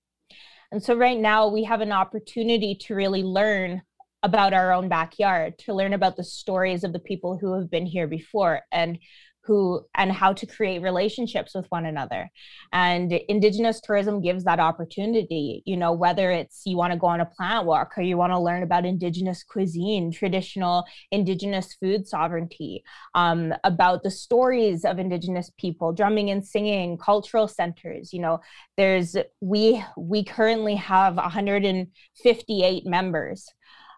And 0.75 0.83
so 0.83 0.97
right 0.97 1.21
now 1.21 1.47
we 1.47 1.63
have 1.63 1.83
an 1.83 1.93
opportunity 1.93 2.75
to 2.75 2.97
really 2.97 3.23
learn 3.23 3.83
about 4.25 4.53
our 4.53 4.73
own 4.73 4.89
backyard, 4.89 5.57
to 5.59 5.73
learn 5.73 5.93
about 5.93 6.17
the 6.17 6.25
stories 6.25 6.83
of 6.83 6.93
the 6.93 6.99
people 6.99 7.39
who 7.39 7.55
have 7.55 7.71
been 7.71 7.87
here 7.87 8.09
before. 8.09 8.61
And 8.73 8.99
who 9.45 9.85
and 9.95 10.13
how 10.13 10.33
to 10.33 10.47
create 10.47 10.83
relationships 10.83 11.55
with 11.55 11.67
one 11.71 11.87
another. 11.87 12.31
And 12.73 13.13
indigenous 13.13 13.81
tourism 13.81 14.21
gives 14.21 14.45
that 14.45 14.61
opportunity 14.61 15.63
you 15.65 15.77
know 15.77 15.93
whether 15.93 16.31
it's 16.31 16.63
you 16.65 16.77
want 16.77 16.93
to 16.93 16.99
go 16.99 17.07
on 17.07 17.21
a 17.21 17.27
plant 17.27 17.67
walk 17.67 17.93
or 17.97 18.03
you 18.03 18.17
want 18.17 18.33
to 18.33 18.39
learn 18.39 18.63
about 18.63 18.85
indigenous 18.85 19.43
cuisine 19.43 20.11
traditional 20.11 20.85
indigenous 21.11 21.75
food 21.75 22.07
sovereignty 22.07 22.83
um, 23.15 23.53
about 23.65 24.03
the 24.03 24.11
stories 24.11 24.85
of 24.85 24.99
indigenous 24.99 25.51
people 25.59 25.93
drumming 25.93 26.31
and 26.31 26.47
singing 26.47 26.97
cultural 26.99 27.49
centers 27.49 28.13
you 28.13 28.21
know 28.21 28.41
there's 28.77 29.17
we 29.41 29.83
we 29.97 30.25
currently 30.25 30.75
have 30.75 31.17
158 31.17 32.87
members 32.87 33.49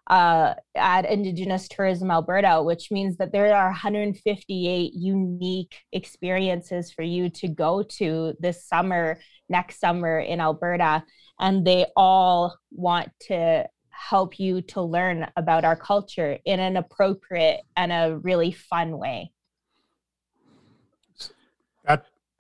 uh, 0.07 0.55
at 0.75 1.11
Indigenous 1.11 1.69
Tourism 1.69 2.11
Alberta, 2.11 2.63
which 2.63 2.91
means 2.91 3.17
that 3.17 3.33
there 3.33 3.55
are 3.55 3.69
158 3.69 4.93
unique 4.95 5.83
experiences 5.93 6.93
for 6.93 7.03
you 7.03 7.29
to 7.31 7.49
go 7.49 7.83
to 7.83 8.35
this 8.39 8.65
summer, 8.67 9.19
next 9.49 9.81
summer 9.81 10.19
in 10.21 10.41
Alberta. 10.41 11.05
And 11.41 11.67
they 11.67 11.87
all 11.97 12.57
want 12.71 13.11
to 13.29 13.67
help 13.91 14.39
you 14.39 14.61
to 14.61 14.83
learn 14.83 15.27
about 15.37 15.65
our 15.65 15.77
culture 15.77 16.39
in 16.45 16.61
an 16.61 16.77
appropriate 16.77 17.61
and 17.77 17.93
a 17.93 18.19
really 18.19 18.53
fun 18.53 18.99
way. 18.99 19.33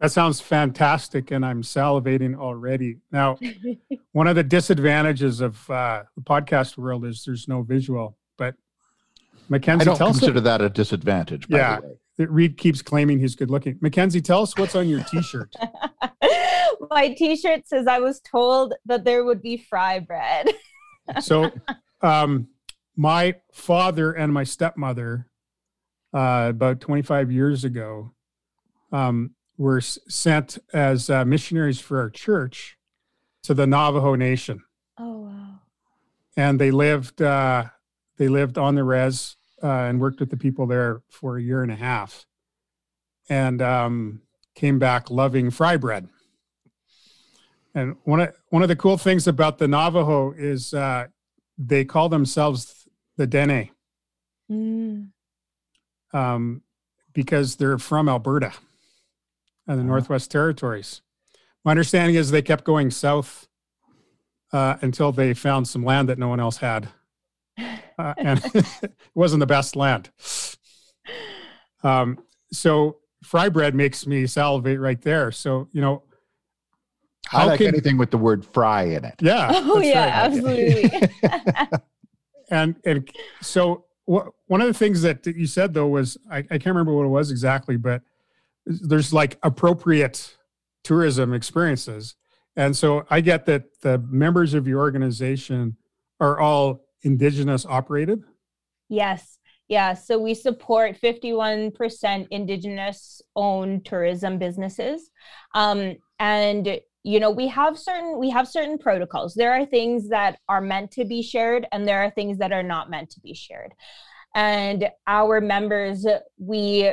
That 0.01 0.07
That 0.07 0.13
sounds 0.13 0.41
fantastic, 0.41 1.31
and 1.31 1.45
I'm 1.45 1.63
salivating 1.63 2.37
already. 2.37 2.99
Now, 3.13 3.39
one 4.13 4.27
of 4.27 4.37
the 4.37 4.43
disadvantages 4.45 5.41
of 5.41 5.69
uh, 5.71 6.03
the 6.17 6.23
podcast 6.23 6.77
world 6.77 7.05
is 7.07 7.25
there's 7.25 7.49
no 7.49 7.63
visual. 7.63 8.17
But 8.37 8.57
Mackenzie, 9.49 9.83
I 9.83 9.85
don't 9.87 9.97
tell 9.97 10.11
consider 10.11 10.39
us. 10.39 10.45
that 10.45 10.61
a 10.61 10.69
disadvantage. 10.69 11.49
By 11.49 11.59
Yeah. 11.59 11.81
the 11.81 11.87
way. 11.87 12.27
Reed 12.29 12.57
keeps 12.57 12.81
claiming 12.83 13.19
he's 13.19 13.35
good 13.35 13.51
looking. 13.51 13.79
Mackenzie, 13.83 14.23
tell 14.23 14.43
us 14.43 14.57
what's 14.57 14.75
on 14.75 14.89
your 14.89 15.03
T-shirt. 15.05 15.55
My 16.91 17.13
T-shirt 17.15 17.67
says, 17.69 17.87
"I 17.87 17.99
was 18.01 18.21
told 18.21 18.75
that 18.87 19.05
there 19.05 19.25
would 19.25 19.43
be 19.43 19.57
fry 19.59 19.99
bread." 19.99 20.49
so 21.21 21.51
um, 22.03 22.49
my 22.97 23.35
father 23.53 24.13
and 24.13 24.33
my 24.33 24.45
stepmother 24.45 25.27
uh, 26.15 26.47
about 26.51 26.81
25 26.81 27.31
years 27.31 27.65
ago 27.65 28.13
um, 28.93 29.31
were 29.59 29.81
sent 29.81 30.59
as 30.73 31.09
uh, 31.11 31.25
missionaries 31.25 31.81
for 31.81 31.99
our 32.01 32.11
church 32.11 32.77
to 33.43 33.55
the 33.55 33.67
navajo 33.67 34.15
nation. 34.15 34.63
Oh 34.99 35.19
wow! 35.19 35.61
and 36.37 36.61
they 36.61 36.71
lived 36.71 37.23
uh, 37.23 37.65
they 38.19 38.29
lived 38.29 38.59
on 38.59 38.75
the 38.75 38.85
res 38.85 39.37
uh, 39.63 39.67
and 39.67 40.01
worked 40.01 40.21
with 40.21 40.31
the 40.31 40.37
people 40.37 40.67
there 40.67 41.03
for 41.11 41.37
a 41.37 41.43
year 41.43 41.63
and 41.63 41.73
a 41.73 41.77
half. 41.77 42.27
And 43.29 43.61
um, 43.61 44.23
came 44.55 44.79
back 44.79 45.11
loving 45.11 45.51
fry 45.51 45.77
bread. 45.77 46.09
And 47.75 47.97
one 48.05 48.21
of 48.21 48.35
one 48.51 48.63
of 48.63 48.69
the 48.69 48.77
cool 48.77 48.97
things 48.97 49.27
about 49.27 49.59
the 49.59 49.69
navajo 49.69 50.33
is 50.33 50.73
uh, 50.73 51.07
they 51.59 51.85
call 51.85 52.09
themselves 52.09 52.89
the 53.17 53.27
dene. 53.27 53.71
Mm. 54.49 55.09
um, 56.13 56.63
because 57.13 57.57
they're 57.57 57.79
from 57.79 58.09
alberta 58.09 58.53
the 59.67 59.83
Ah. 59.83 59.87
northwest 59.87 60.31
territories 60.31 61.03
my 61.65 61.73
understanding 61.73 62.15
is 62.17 62.31
they 62.31 62.43
kept 62.43 62.63
going 62.65 62.91
south 62.91 63.49
uh, 64.53 64.77
until 64.83 65.11
they 65.11 65.35
found 65.35 65.67
some 65.67 65.85
land 65.85 66.09
that 66.09 66.19
no 66.19 66.29
one 66.29 66.39
else 66.39 66.59
had 66.59 66.89
uh, 67.99 68.15
and 68.19 68.41
it 68.55 68.93
wasn't 69.15 69.41
the 69.41 69.47
best 69.47 69.75
land. 69.75 70.11
Um, 71.83 72.19
so 72.53 72.99
fry 73.25 73.49
bread 73.49 73.75
makes 73.75 74.07
me 74.07 74.27
salivate 74.27 74.79
right 74.79 75.01
there. 75.03 75.33
So 75.33 75.69
you 75.73 75.81
know, 75.81 76.03
I 77.33 77.47
like 77.47 77.59
can 77.59 77.69
anything 77.69 77.99
with 77.99 78.11
the 78.11 78.19
word 78.19 78.45
fry 78.45 78.85
in 78.85 79.05
it. 79.05 79.15
yeah, 79.21 79.49
Oh 79.53 79.81
yeah, 79.81 80.05
right. 80.05 80.13
absolutely. 80.15 81.09
and 82.51 82.77
and 82.85 83.11
so 83.41 83.85
one 84.07 84.61
of 84.61 84.69
the 84.69 84.75
things 84.75 85.03
that, 85.03 85.25
that 85.25 85.35
you 85.37 85.47
said 85.47 85.75
though 85.75 85.89
was 85.89 86.17
I, 86.31 86.39
I 86.39 86.43
can't 86.43 86.67
remember 86.67 86.93
what 86.93 87.05
it 87.05 87.09
was 87.09 87.31
exactly, 87.33 87.77
but 87.77 88.03
there's 88.67 89.13
like 89.13 89.39
appropriate 89.43 90.37
tourism 90.85 91.33
experiences, 91.33 92.15
and 92.57 92.77
so 92.77 93.07
I 93.11 93.21
get 93.21 93.47
that 93.47 93.81
the 93.83 93.99
members 93.99 94.55
of 94.55 94.67
your 94.67 94.81
organization 94.81 95.77
are 96.21 96.41
all 96.41 96.81
indigenous 97.03 97.67
operated. 97.67 98.25
Yes. 98.89 99.39
Yeah. 99.69 99.95
So 99.95 100.19
we 100.19 100.35
support 100.35 100.97
51% 101.01 102.29
Indigenous 102.31 103.21
owned 103.35 103.85
tourism 103.85 104.39
businesses. 104.39 105.11
Um, 105.55 105.97
and 106.19 106.81
you 107.07 107.21
know 107.21 107.31
we 107.31 107.47
have 107.47 107.79
certain 107.79 108.19
we 108.19 108.29
have 108.31 108.49
certain 108.49 108.79
protocols 108.79 109.35
there 109.35 109.53
are 109.53 109.65
things 109.65 110.09
that 110.09 110.39
are 110.49 110.61
meant 110.61 110.91
to 110.91 111.05
be 111.05 111.23
shared 111.23 111.65
and 111.71 111.87
there 111.87 112.03
are 112.03 112.11
things 112.11 112.39
that 112.39 112.53
are 112.53 112.65
not 112.65 112.91
meant 112.91 113.09
to 113.11 113.21
be 113.21 113.33
shared 113.33 113.73
and 114.35 114.89
our 115.07 115.41
members 115.41 116.05
we 116.37 116.93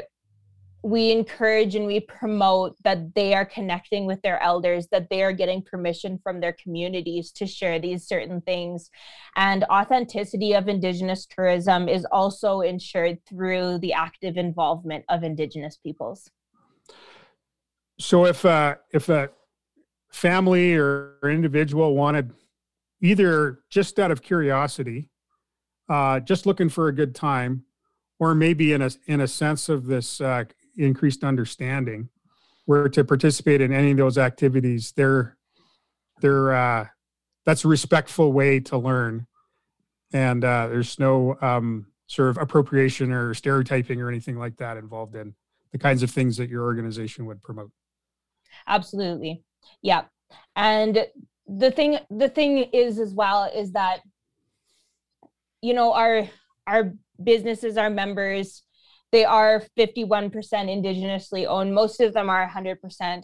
we 0.83 1.11
encourage 1.11 1.75
and 1.75 1.85
we 1.85 2.01
promote 2.01 2.75
that 2.83 3.15
they 3.15 3.33
are 3.33 3.45
connecting 3.45 4.05
with 4.05 4.21
their 4.21 4.41
elders 4.43 4.87
that 4.91 5.09
they 5.09 5.23
are 5.23 5.31
getting 5.31 5.61
permission 5.61 6.19
from 6.21 6.41
their 6.41 6.51
communities 6.51 7.31
to 7.31 7.47
share 7.47 7.79
these 7.79 8.05
certain 8.05 8.41
things. 8.41 8.91
And 9.37 9.63
authenticity 9.71 10.53
of 10.53 10.67
indigenous 10.67 11.25
tourism 11.25 11.87
is 11.87 12.05
also 12.11 12.59
ensured 12.59 13.25
through 13.25 13.77
the 13.77 13.93
active 13.93 14.35
involvement 14.35 15.05
of 15.07 15.23
indigenous 15.23 15.77
peoples. 15.77 16.29
So 17.97 18.25
if 18.25 18.43
uh, 18.43 18.75
if 18.91 19.07
a 19.07 19.29
family 20.11 20.75
or 20.75 21.17
individual 21.23 21.95
wanted 21.95 22.33
either 23.01 23.59
just 23.69 23.99
out 23.99 24.11
of 24.11 24.21
curiosity, 24.21 25.09
uh, 25.87 26.19
just 26.19 26.45
looking 26.45 26.67
for 26.67 26.89
a 26.89 26.93
good 26.93 27.15
time, 27.15 27.63
or 28.19 28.35
maybe 28.35 28.73
in 28.73 28.81
a 28.81 28.89
in 29.05 29.21
a 29.21 29.27
sense 29.27 29.69
of 29.69 29.85
this 29.85 30.19
uh, 30.19 30.43
increased 30.77 31.23
understanding, 31.23 32.09
were 32.65 32.89
to 32.89 33.03
participate 33.03 33.61
in 33.61 33.73
any 33.73 33.91
of 33.91 33.97
those 33.97 34.17
activities, 34.17 34.93
they're 34.95 35.37
they're 36.21 36.53
uh, 36.53 36.87
that's 37.45 37.65
a 37.65 37.67
respectful 37.67 38.31
way 38.31 38.59
to 38.61 38.77
learn, 38.77 39.27
and 40.13 40.43
uh, 40.43 40.67
there's 40.67 40.99
no 40.99 41.37
um, 41.41 41.87
sort 42.07 42.29
of 42.29 42.37
appropriation 42.37 43.11
or 43.11 43.33
stereotyping 43.33 44.01
or 44.01 44.09
anything 44.09 44.37
like 44.37 44.57
that 44.57 44.77
involved 44.77 45.15
in 45.15 45.33
the 45.71 45.77
kinds 45.77 46.03
of 46.03 46.11
things 46.11 46.37
that 46.37 46.49
your 46.49 46.63
organization 46.63 47.25
would 47.25 47.41
promote. 47.41 47.71
absolutely. 48.67 49.43
Yeah. 49.81 50.03
And 50.55 51.05
the 51.47 51.71
thing 51.71 51.99
the 52.09 52.29
thing 52.29 52.57
is 52.71 52.99
as 52.99 53.13
well 53.13 53.51
is 53.53 53.73
that 53.73 54.01
you 55.61 55.73
know 55.73 55.93
our 55.93 56.29
our 56.67 56.93
businesses 57.21 57.77
our 57.77 57.89
members 57.89 58.63
they 59.13 59.23
are 59.23 59.63
51% 59.77 60.31
indigenously 60.33 61.47
owned. 61.47 61.73
Most 61.73 62.01
of 62.01 62.13
them 62.13 62.29
are 62.29 62.49
100% 62.49 63.23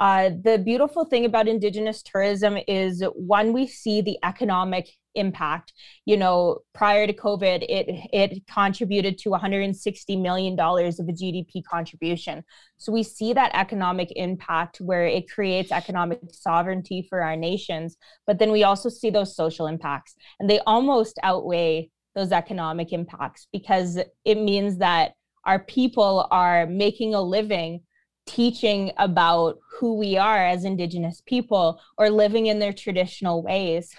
uh, 0.00 0.30
the 0.44 0.58
beautiful 0.58 1.04
thing 1.04 1.24
about 1.24 1.48
indigenous 1.48 2.02
tourism 2.02 2.56
is 2.68 3.02
one 3.14 3.52
we 3.52 3.66
see 3.66 4.00
the 4.00 4.16
economic 4.22 4.88
impact 5.14 5.72
you 6.04 6.16
know 6.16 6.58
prior 6.74 7.04
to 7.04 7.12
covid 7.12 7.64
it 7.68 7.86
it 8.12 8.46
contributed 8.46 9.18
to 9.18 9.30
160 9.30 10.16
million 10.16 10.54
dollars 10.54 11.00
of 11.00 11.08
a 11.08 11.12
gdp 11.12 11.64
contribution. 11.68 12.44
So 12.76 12.92
we 12.92 13.02
see 13.02 13.32
that 13.32 13.50
economic 13.54 14.12
impact 14.14 14.80
where 14.80 15.06
it 15.06 15.28
creates 15.28 15.72
economic 15.72 16.20
sovereignty 16.30 17.04
for 17.08 17.22
our 17.22 17.34
nations 17.34 17.96
but 18.26 18.38
then 18.38 18.52
we 18.52 18.62
also 18.62 18.88
see 18.88 19.10
those 19.10 19.34
social 19.34 19.66
impacts 19.66 20.14
and 20.38 20.48
they 20.48 20.60
almost 20.60 21.18
outweigh 21.24 21.90
those 22.14 22.30
economic 22.30 22.92
impacts 22.92 23.48
because 23.52 23.98
it 24.24 24.38
means 24.38 24.78
that 24.78 25.12
our 25.48 25.58
people 25.58 26.28
are 26.30 26.66
making 26.66 27.14
a 27.14 27.20
living 27.20 27.80
teaching 28.26 28.92
about 28.98 29.58
who 29.72 29.96
we 29.96 30.18
are 30.18 30.46
as 30.46 30.64
indigenous 30.64 31.22
people 31.26 31.80
or 31.96 32.10
living 32.10 32.46
in 32.46 32.58
their 32.58 32.72
traditional 32.72 33.42
ways. 33.42 33.94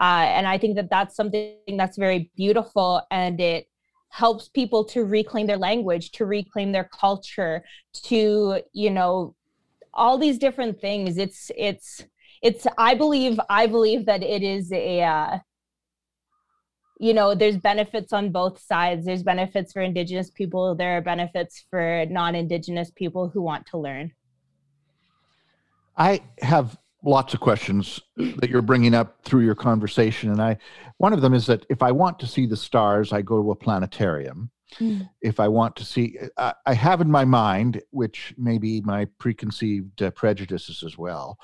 Uh, 0.00 0.24
and 0.36 0.46
i 0.46 0.56
think 0.56 0.76
that 0.76 0.88
that's 0.88 1.14
something 1.14 1.76
that's 1.76 1.98
very 1.98 2.30
beautiful 2.34 3.02
and 3.10 3.38
it 3.38 3.66
helps 4.08 4.48
people 4.48 4.82
to 4.82 5.04
reclaim 5.04 5.46
their 5.46 5.58
language 5.58 6.10
to 6.10 6.24
reclaim 6.24 6.72
their 6.72 6.88
culture 6.92 7.62
to 7.92 8.62
you 8.72 8.90
know 8.90 9.34
all 9.92 10.18
these 10.18 10.38
different 10.38 10.80
things. 10.80 11.18
It's 11.18 11.50
it's 11.56 12.04
it's 12.42 12.66
i 12.78 12.94
believe 12.94 13.38
i 13.50 13.66
believe 13.66 14.06
that 14.06 14.22
it 14.22 14.42
is 14.42 14.72
a 14.72 15.02
uh, 15.02 15.38
you 17.00 17.14
know 17.14 17.34
there's 17.34 17.56
benefits 17.56 18.12
on 18.12 18.30
both 18.30 18.60
sides 18.60 19.06
there's 19.06 19.22
benefits 19.22 19.72
for 19.72 19.82
indigenous 19.82 20.30
people 20.30 20.74
there 20.74 20.96
are 20.96 21.00
benefits 21.00 21.64
for 21.70 22.04
non-indigenous 22.10 22.90
people 22.90 23.28
who 23.28 23.42
want 23.42 23.66
to 23.66 23.78
learn 23.78 24.12
I 26.00 26.22
have 26.40 26.78
lots 27.04 27.34
of 27.34 27.40
questions 27.40 28.00
that 28.16 28.48
you're 28.48 28.62
bringing 28.62 28.94
up 28.94 29.22
through 29.22 29.44
your 29.44 29.54
conversation, 29.54 30.30
and 30.30 30.40
I 30.40 30.56
one 30.96 31.12
of 31.12 31.20
them 31.20 31.34
is 31.34 31.46
that 31.46 31.66
if 31.68 31.82
I 31.82 31.92
want 31.92 32.18
to 32.20 32.26
see 32.26 32.46
the 32.46 32.56
stars, 32.56 33.12
I 33.12 33.22
go 33.22 33.42
to 33.42 33.50
a 33.50 33.54
planetarium. 33.54 34.50
Mm. 34.78 35.08
If 35.20 35.40
I 35.40 35.48
want 35.48 35.76
to 35.76 35.84
see, 35.84 36.16
I, 36.38 36.54
I 36.64 36.74
have 36.74 37.00
in 37.00 37.10
my 37.10 37.24
mind, 37.24 37.82
which 37.90 38.32
may 38.38 38.56
be 38.56 38.80
my 38.80 39.06
preconceived 39.18 40.00
uh, 40.00 40.10
prejudices 40.12 40.82
as 40.84 40.96
well. 40.96 41.38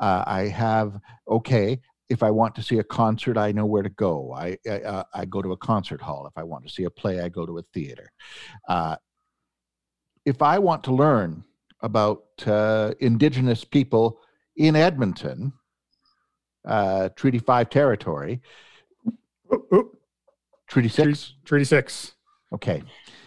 Uh, 0.00 0.22
I 0.26 0.42
have 0.46 0.98
okay. 1.28 1.80
If 2.08 2.22
I 2.22 2.30
want 2.30 2.54
to 2.54 2.62
see 2.62 2.78
a 2.78 2.84
concert, 2.84 3.36
I 3.36 3.52
know 3.52 3.66
where 3.66 3.82
to 3.82 3.90
go. 3.90 4.32
I 4.34 4.56
I, 4.66 4.80
uh, 4.80 5.02
I 5.14 5.24
go 5.24 5.42
to 5.42 5.52
a 5.52 5.56
concert 5.56 6.00
hall. 6.00 6.26
If 6.26 6.36
I 6.36 6.42
want 6.42 6.66
to 6.66 6.72
see 6.72 6.84
a 6.84 6.90
play, 6.90 7.20
I 7.20 7.28
go 7.28 7.44
to 7.46 7.58
a 7.58 7.62
theater. 7.74 8.10
Uh, 8.68 8.96
if 10.24 10.42
I 10.42 10.58
want 10.58 10.84
to 10.84 10.92
learn 10.92 11.44
about 11.82 12.24
uh, 12.46 12.92
Indigenous 13.00 13.64
people 13.64 14.20
in 14.56 14.74
Edmonton, 14.74 15.52
uh, 16.66 17.08
Treaty 17.16 17.38
5 17.38 17.70
territory, 17.70 18.42
Oh, 19.50 19.64
oh, 19.72 19.90
Treaty 20.68 20.88
6. 20.88 21.02
Treaty, 21.04 21.20
Treaty 21.44 21.64
Six. 21.64 22.14
Okay. 22.52 22.82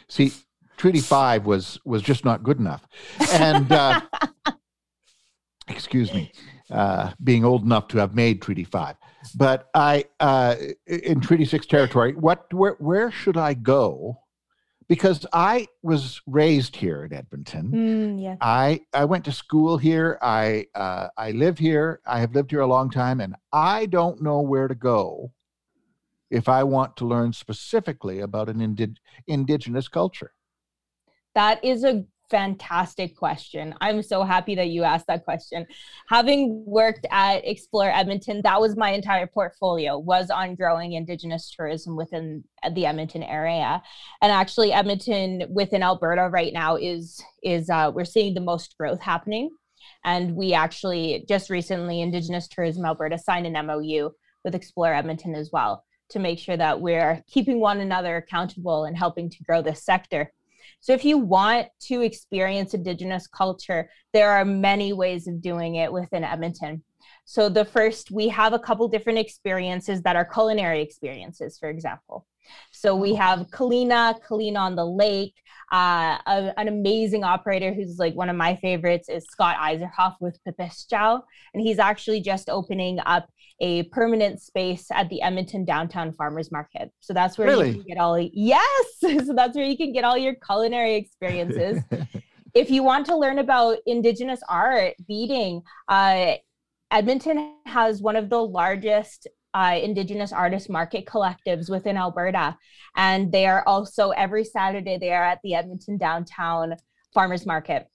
See, 0.08 0.32
Treaty 0.78 1.00
5 1.00 1.46
was 1.46 1.80
was 1.86 2.02
just 2.02 2.26
not 2.26 2.44
good 2.44 2.60
enough. 2.60 2.88
And 3.32 3.72
uh, 3.72 4.02
excuse 5.68 6.14
me, 6.14 6.32
uh, 6.72 7.12
being 7.24 7.44
old 7.46 7.64
enough 7.64 7.88
to 7.90 7.98
have 7.98 8.16
made 8.16 8.42
Treaty 8.42 8.64
5. 8.64 8.96
But 9.36 9.70
I 9.74 10.06
uh, 10.20 10.56
in 10.88 11.22
Treaty 11.22 11.46
6 11.46 11.66
territory, 11.66 12.14
what 12.14 12.52
where 12.54 12.76
where 12.80 13.12
should 13.12 13.38
I 13.38 13.54
go 13.54 14.20
because 14.92 15.26
I 15.32 15.68
was 15.82 16.22
raised 16.28 16.76
here 16.76 17.06
in 17.06 17.14
Edmonton. 17.14 17.72
Mm, 17.72 18.22
yeah. 18.22 18.36
I 18.42 18.82
I 18.94 19.06
went 19.06 19.24
to 19.26 19.32
school 19.32 19.78
here. 19.78 20.18
I 20.22 20.66
uh, 20.76 21.08
I 21.18 21.32
live 21.32 21.58
here. 21.58 22.02
I 22.06 22.20
have 22.20 22.34
lived 22.34 22.52
here 22.52 22.60
a 22.60 22.68
long 22.68 22.90
time, 22.90 23.22
and 23.22 23.36
I 23.54 23.86
don't 23.86 24.22
know 24.22 24.42
where 24.42 24.68
to 24.68 24.76
go 24.76 25.32
if 26.30 26.50
I 26.50 26.64
want 26.64 26.98
to 26.98 27.06
learn 27.06 27.32
specifically 27.32 28.20
about 28.20 28.50
an 28.50 28.60
indi- 28.60 28.96
indigenous 29.28 29.88
culture. 29.88 30.34
That 31.36 31.64
is 31.64 31.84
a 31.84 32.06
fantastic 32.32 33.16
question. 33.16 33.76
I'm 33.82 34.02
so 34.02 34.24
happy 34.24 34.56
that 34.56 34.70
you 34.70 34.84
asked 34.84 35.08
that 35.08 35.26
question. 35.26 35.68
Having 36.08 36.64
worked 36.66 37.06
at 37.12 37.46
Explore 37.46 37.92
Edmonton, 37.92 38.42
that 38.44 38.62
was 38.62 38.78
my 38.78 38.92
entire 38.92 39.28
portfolio 39.28 40.00
was 40.00 40.32
on 40.32 40.56
growing 40.56 40.94
indigenous 40.94 41.54
tourism 41.54 41.98
within 41.98 42.44
the 42.72 42.86
Edmonton 42.86 43.22
area. 43.22 43.82
And 44.22 44.32
actually 44.32 44.72
Edmonton 44.72 45.44
within 45.50 45.84
Alberta 45.84 46.30
right 46.30 46.54
now 46.54 46.78
is 46.78 47.22
is 47.44 47.70
uh, 47.70 47.92
we're 47.94 48.06
seeing 48.06 48.34
the 48.34 48.42
most 48.42 48.78
growth 48.78 49.02
happening. 49.02 49.52
And 50.06 50.36
we 50.36 50.54
actually 50.54 51.26
just 51.28 51.50
recently 51.50 52.02
Indigenous 52.02 52.48
Tourism 52.48 52.86
Alberta 52.86 53.18
signed 53.18 53.46
an 53.46 53.66
MOU 53.66 54.12
with 54.44 54.56
Explore 54.56 54.94
Edmonton 54.94 55.36
as 55.36 55.50
well 55.52 55.84
to 56.10 56.20
make 56.20 56.40
sure 56.40 56.58
that 56.58 56.82
we're 56.82 57.24
keeping 57.28 57.60
one 57.60 57.80
another 57.80 58.18
accountable 58.18 58.86
and 58.86 58.98
helping 58.98 59.30
to 59.30 59.44
grow 59.44 59.62
this 59.62 59.84
sector. 59.84 60.32
So 60.82 60.94
if 60.94 61.06
you 61.06 61.18
want 61.18 61.68
to 61.84 62.02
experience 62.02 62.74
Indigenous 62.74 63.28
culture, 63.28 63.90
there 64.14 64.32
are 64.32 64.44
many 64.44 64.94
ways 64.94 65.28
of 65.28 65.42
doing 65.42 65.76
it 65.76 65.94
within 65.94 66.24
Edmonton. 66.24 66.84
So 67.26 67.50
the 67.50 67.66
first, 67.66 68.12
we 68.12 68.28
have 68.30 68.54
a 68.54 68.60
couple 68.60 68.88
different 68.88 69.20
experiences 69.20 70.02
that 70.02 70.16
are 70.16 70.26
culinary 70.26 70.82
experiences, 70.82 71.58
for 71.58 71.70
example. 71.70 72.26
So 72.72 72.96
we 72.96 73.16
have 73.16 73.48
Kalina, 73.52 74.20
Kalina 74.28 74.58
on 74.58 74.76
the 74.76 74.86
Lake. 74.86 75.36
Uh, 75.72 76.18
a, 76.26 76.54
an 76.58 76.68
amazing 76.68 77.24
operator 77.24 77.74
who's 77.74 77.98
like 77.98 78.14
one 78.14 78.30
of 78.30 78.36
my 78.36 78.56
favorites 78.58 79.08
is 79.08 79.24
Scott 79.32 79.56
Iserhoff 79.58 80.16
with 80.20 80.38
Pipistrel, 80.46 81.22
and 81.54 81.64
he's 81.64 81.80
actually 81.80 82.20
just 82.20 82.50
opening 82.50 83.00
up 83.06 83.30
a 83.62 83.84
permanent 83.84 84.42
space 84.42 84.88
at 84.92 85.08
the 85.10 85.22
Edmonton 85.22 85.64
Downtown 85.64 86.12
Farmers 86.12 86.52
Market. 86.52 86.92
So 87.00 87.14
that's 87.14 87.38
where 87.38 87.48
really? 87.48 87.70
you 87.70 87.74
can 87.76 87.84
get 87.84 87.98
all 88.00 88.20
yes, 88.20 88.86
so 89.00 89.34
that's 89.34 89.56
where 89.56 89.66
you 89.66 89.78
can 89.78 89.94
get 89.94 90.04
all 90.04 90.18
your 90.18 90.34
culinary 90.46 90.96
experiences. 90.96 91.82
if 92.56 92.72
you 92.72 92.84
want 92.84 93.06
to 93.06 93.16
learn 93.16 93.38
about 93.38 93.78
Indigenous 93.86 94.42
art, 94.50 94.96
beading, 95.08 95.62
uh, 95.88 96.34
Edmonton 96.90 97.56
has 97.68 98.02
one 98.02 98.16
of 98.16 98.30
the 98.30 98.44
largest 98.44 99.28
uh, 99.54 99.80
Indigenous 99.82 100.34
artist 100.34 100.70
market 100.70 101.06
collectives 101.06 101.70
within 101.70 101.98
Alberta. 101.98 102.58
And 102.96 103.32
they 103.32 103.46
are 103.46 103.64
also 103.68 104.10
every 104.10 104.44
Saturday, 104.44 104.98
they 104.98 105.12
are 105.12 105.24
at 105.24 105.40
the 105.44 105.54
Edmonton 105.54 105.98
downtown 105.98 106.76
farmers 107.14 107.46
market. 107.46 107.88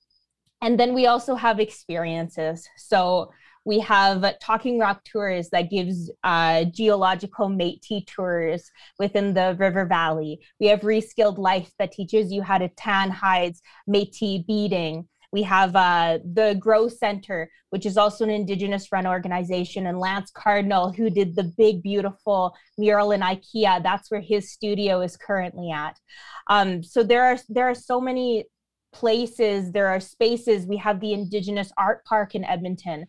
And 0.63 0.79
then 0.79 0.95
we 0.95 1.07
also 1.07 1.35
have 1.35 1.59
experiences. 1.59 2.69
So 2.77 3.33
we 3.67 3.81
have 3.81 4.25
Talking 4.39 4.79
Rock 4.79 5.03
Tours 5.05 5.51
that 5.51 5.71
gives 5.71 6.09
uh, 6.23 6.65
geological 6.65 7.49
Métis 7.49 8.07
tours 8.07 8.71
within 9.01 9.35
the 9.35 9.57
river 9.59 9.85
valley. 9.85 10.41
We 10.61 10.69
have 10.69 10.83
Reskilled 10.83 11.37
Life 11.37 11.73
that 11.81 11.91
teaches 11.91 12.33
you 12.33 12.43
how 12.43 12.59
to 12.59 12.69
tan 12.69 13.11
hides, 13.11 13.61
Métis 13.91 14.47
beading. 14.47 15.09
We 15.33 15.43
have 15.43 15.75
uh, 15.75 16.21
the 16.25 16.57
Grow 16.61 16.87
Center, 16.87 17.51
which 17.71 17.85
is 17.87 17.97
also 17.97 18.23
an 18.23 18.31
Indigenous 18.31 18.93
run 18.93 19.05
organization, 19.05 19.89
and 19.89 19.99
Lance 19.99 20.31
Cardinal, 20.31 20.93
who 20.93 21.11
did 21.11 21.35
the 21.35 21.53
big, 21.59 21.83
beautiful 21.83 22.55
mural 22.79 23.11
in 23.11 23.21
IKEA. 23.21 23.83
That's 23.83 24.13
where 24.13 24.21
his 24.21 24.53
studio 24.53 25.01
is 25.01 25.17
currently 25.17 25.73
at. 25.73 25.99
Um, 26.47 26.85
so 26.85 27.03
there 27.03 27.25
are 27.25 27.39
there 27.49 27.69
are 27.69 27.75
so 27.75 28.01
many 28.01 28.45
places, 28.93 29.73
there 29.73 29.89
are 29.89 29.99
spaces. 29.99 30.67
We 30.67 30.77
have 30.77 31.01
the 31.01 31.13
Indigenous 31.13 31.73
Art 31.77 32.05
Park 32.05 32.37
in 32.37 32.45
Edmonton. 32.45 33.07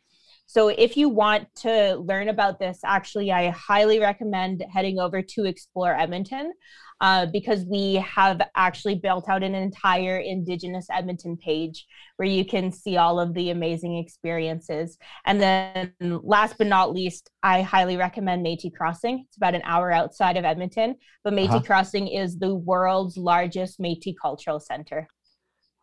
So 0.48 0.70
if 0.70 0.96
you 0.96 1.10
want 1.10 1.54
to 1.56 1.98
learn 1.98 2.30
about 2.30 2.58
this, 2.58 2.80
actually, 2.86 3.34
I 3.34 3.50
highly 3.50 4.00
recommend 4.00 4.64
heading 4.74 4.98
over 4.98 5.22
to 5.22 5.46
Explore 5.46 5.94
Edmonton 5.94 6.54
uh, 7.02 7.26
because 7.28 7.66
we 7.66 7.96
have 7.96 8.42
actually 8.56 8.96
built 8.96 9.28
out 9.30 9.44
an 9.44 9.54
entire 9.54 10.18
Indigenous 10.20 10.88
Edmonton 10.90 11.36
page 11.36 11.86
where 12.16 12.30
you 12.30 12.46
can 12.46 12.72
see 12.72 12.96
all 12.96 13.20
of 13.20 13.34
the 13.34 13.50
amazing 13.50 13.98
experiences. 13.98 14.98
And 15.26 15.42
then 15.42 15.94
last 16.02 16.58
but 16.58 16.68
not 16.68 16.94
least, 16.94 17.30
I 17.44 17.62
highly 17.62 17.98
recommend 17.98 18.46
Métis 18.46 18.74
Crossing. 18.74 19.26
It's 19.28 19.38
about 19.38 19.54
an 19.54 19.62
hour 19.66 19.92
outside 19.92 20.38
of 20.38 20.46
Edmonton, 20.46 20.96
but 21.26 21.34
Métis 21.34 21.50
uh-huh. 21.50 21.62
Crossing 21.64 22.08
is 22.08 22.40
the 22.40 22.56
world's 22.56 23.18
largest 23.18 23.82
Métis 23.82 24.16
cultural 24.20 24.62
center. 24.62 25.10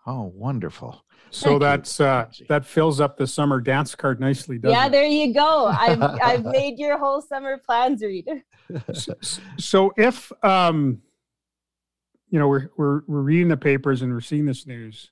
Oh, 0.06 0.32
wonderful. 0.34 1.04
So 1.30 1.58
that's 1.58 1.98
uh, 1.98 2.26
that 2.48 2.64
fills 2.64 3.00
up 3.00 3.16
the 3.16 3.26
summer 3.26 3.60
dance 3.60 3.94
card 3.94 4.20
nicely, 4.20 4.58
doesn't 4.58 4.76
yeah, 4.76 4.86
it? 4.86 4.92
there 4.92 5.06
you 5.06 5.34
go. 5.34 5.66
I've 5.66 6.00
I've 6.22 6.44
made 6.44 6.78
your 6.78 6.98
whole 6.98 7.20
summer 7.20 7.58
plans, 7.58 8.02
Reed. 8.02 8.28
so, 8.92 9.14
so 9.58 9.92
if 9.96 10.30
um, 10.44 11.02
you 12.30 12.38
know, 12.38 12.48
we're 12.48 12.68
we're 12.76 13.02
we're 13.06 13.20
reading 13.20 13.48
the 13.48 13.56
papers 13.56 14.02
and 14.02 14.12
we're 14.12 14.20
seeing 14.20 14.44
this 14.44 14.66
news, 14.66 15.10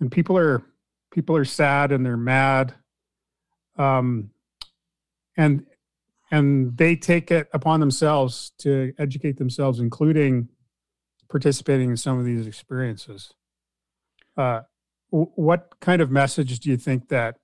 and 0.00 0.10
people 0.10 0.36
are 0.36 0.62
people 1.10 1.36
are 1.36 1.44
sad 1.44 1.92
and 1.92 2.04
they're 2.04 2.16
mad, 2.16 2.74
um, 3.76 4.30
and 5.36 5.64
and 6.30 6.76
they 6.76 6.96
take 6.96 7.30
it 7.30 7.48
upon 7.52 7.80
themselves 7.80 8.52
to 8.58 8.92
educate 8.98 9.36
themselves, 9.36 9.80
including 9.80 10.48
participating 11.30 11.90
in 11.90 11.96
some 11.96 12.18
of 12.18 12.24
these 12.24 12.46
experiences. 12.46 13.32
Uh, 14.36 14.60
what 15.10 15.74
kind 15.80 16.02
of 16.02 16.10
message 16.10 16.58
do 16.58 16.70
you 16.70 16.76
think 16.76 17.08
that 17.08 17.36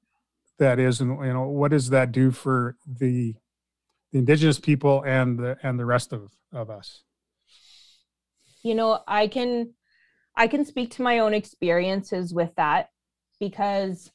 that 0.59 0.79
is, 0.79 1.01
and 1.01 1.25
you 1.25 1.33
know, 1.33 1.49
what 1.49 1.71
does 1.71 1.91
that 1.91 2.13
do 2.13 2.31
for 2.31 2.77
the 2.87 3.35
the 4.13 4.19
indigenous 4.19 4.59
people 4.59 5.03
and 5.07 5.39
the 5.39 5.57
and 5.63 5.79
the 5.79 5.87
rest 5.87 6.13
of 6.13 6.33
of 6.53 6.69
us? 6.69 7.03
You 8.63 8.75
know, 8.75 9.03
I 9.07 9.29
can 9.29 9.75
I 10.37 10.49
can 10.49 10.65
speak 10.65 10.91
to 10.93 11.03
my 11.03 11.21
own 11.21 11.33
experiences 11.33 12.35
with 12.35 12.55
that 12.57 12.91
because 13.39 14.11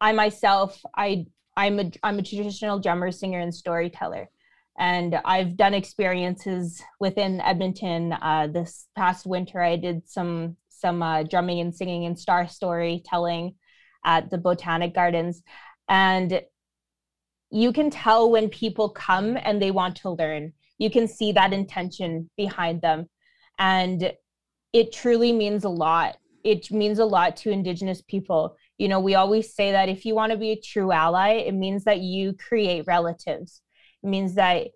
I 0.00 0.12
myself 0.12 0.82
I 0.96 1.26
I'm 1.56 1.78
a 1.78 1.90
I'm 2.02 2.18
a 2.18 2.22
traditional 2.22 2.78
drummer, 2.78 3.12
singer, 3.12 3.40
and 3.40 3.54
storyteller 3.54 4.30
and 4.78 5.18
I've 5.24 5.56
done 5.56 5.74
experiences 5.74 6.82
within 7.00 7.40
Edmonton. 7.40 8.12
Uh, 8.12 8.48
this 8.52 8.88
past 8.94 9.26
winter, 9.26 9.60
I 9.62 9.76
did 9.76 10.08
some 10.08 10.56
some 10.78 11.02
uh, 11.02 11.22
drumming 11.22 11.60
and 11.60 11.74
singing 11.74 12.04
and 12.04 12.18
star 12.18 12.48
storytelling 12.48 13.54
at 14.04 14.30
the 14.30 14.38
Botanic 14.38 14.94
Gardens. 14.94 15.42
And 15.88 16.42
you 17.50 17.72
can 17.72 17.90
tell 17.90 18.30
when 18.30 18.48
people 18.48 18.88
come 18.88 19.36
and 19.40 19.60
they 19.60 19.70
want 19.70 19.96
to 19.96 20.10
learn. 20.10 20.52
You 20.78 20.90
can 20.90 21.08
see 21.08 21.32
that 21.32 21.52
intention 21.52 22.30
behind 22.36 22.82
them. 22.82 23.08
And 23.58 24.12
it 24.72 24.92
truly 24.92 25.32
means 25.32 25.64
a 25.64 25.68
lot. 25.68 26.16
It 26.44 26.70
means 26.70 26.98
a 26.98 27.04
lot 27.04 27.36
to 27.38 27.50
Indigenous 27.50 28.02
people. 28.02 28.56
You 28.78 28.88
know, 28.88 29.00
we 29.00 29.14
always 29.14 29.54
say 29.54 29.72
that 29.72 29.88
if 29.88 30.04
you 30.04 30.14
want 30.14 30.32
to 30.32 30.38
be 30.38 30.52
a 30.52 30.60
true 30.60 30.92
ally, 30.92 31.30
it 31.34 31.54
means 31.54 31.84
that 31.84 32.00
you 32.00 32.34
create 32.34 32.86
relatives. 32.86 33.62
It 34.02 34.08
means 34.08 34.34
that 34.34 34.68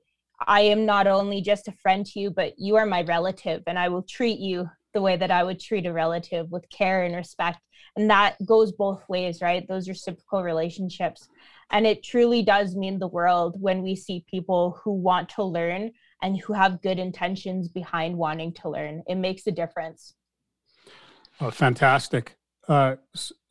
I 0.46 0.62
am 0.62 0.86
not 0.86 1.06
only 1.06 1.42
just 1.42 1.68
a 1.68 1.72
friend 1.82 2.06
to 2.06 2.20
you, 2.20 2.30
but 2.30 2.54
you 2.56 2.76
are 2.76 2.86
my 2.86 3.02
relative 3.02 3.62
and 3.66 3.78
I 3.78 3.88
will 3.90 4.02
treat 4.02 4.38
you 4.38 4.70
the 4.92 5.02
way 5.02 5.16
that 5.16 5.30
I 5.30 5.44
would 5.44 5.60
treat 5.60 5.86
a 5.86 5.92
relative 5.92 6.50
with 6.50 6.68
care 6.70 7.04
and 7.04 7.14
respect. 7.14 7.60
And 7.96 8.10
that 8.10 8.36
goes 8.44 8.72
both 8.72 9.08
ways, 9.08 9.40
right? 9.42 9.66
Those 9.66 9.88
reciprocal 9.88 10.42
relationships. 10.42 11.28
And 11.70 11.86
it 11.86 12.02
truly 12.02 12.42
does 12.42 12.74
mean 12.74 12.98
the 12.98 13.08
world 13.08 13.56
when 13.60 13.82
we 13.82 13.94
see 13.94 14.24
people 14.28 14.80
who 14.82 14.92
want 14.92 15.28
to 15.30 15.44
learn 15.44 15.92
and 16.22 16.38
who 16.38 16.52
have 16.52 16.82
good 16.82 16.98
intentions 16.98 17.68
behind 17.68 18.16
wanting 18.16 18.52
to 18.54 18.68
learn. 18.68 19.02
It 19.08 19.16
makes 19.16 19.46
a 19.46 19.52
difference. 19.52 20.14
Oh, 21.40 21.50
fantastic. 21.50 22.36
Uh, 22.68 22.96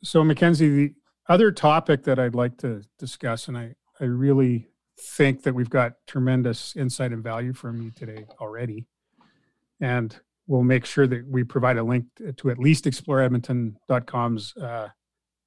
so, 0.02 0.22
Mackenzie, 0.22 0.68
the 0.68 0.94
other 1.28 1.50
topic 1.50 2.04
that 2.04 2.18
I'd 2.18 2.34
like 2.34 2.56
to 2.58 2.82
discuss, 2.98 3.48
and 3.48 3.58
I, 3.58 3.74
I 4.00 4.04
really 4.04 4.68
think 4.98 5.42
that 5.42 5.54
we've 5.54 5.70
got 5.70 5.94
tremendous 6.06 6.76
insight 6.76 7.12
and 7.12 7.22
value 7.22 7.52
from 7.52 7.82
you 7.82 7.90
today 7.90 8.26
already. 8.40 8.86
And 9.80 10.18
we'll 10.50 10.64
make 10.64 10.84
sure 10.84 11.06
that 11.06 11.24
we 11.28 11.44
provide 11.44 11.78
a 11.78 11.82
link 11.82 12.06
to 12.36 12.50
at 12.50 12.58
least 12.58 12.84
exploreedmonton.com's 12.84 14.56
uh, 14.56 14.88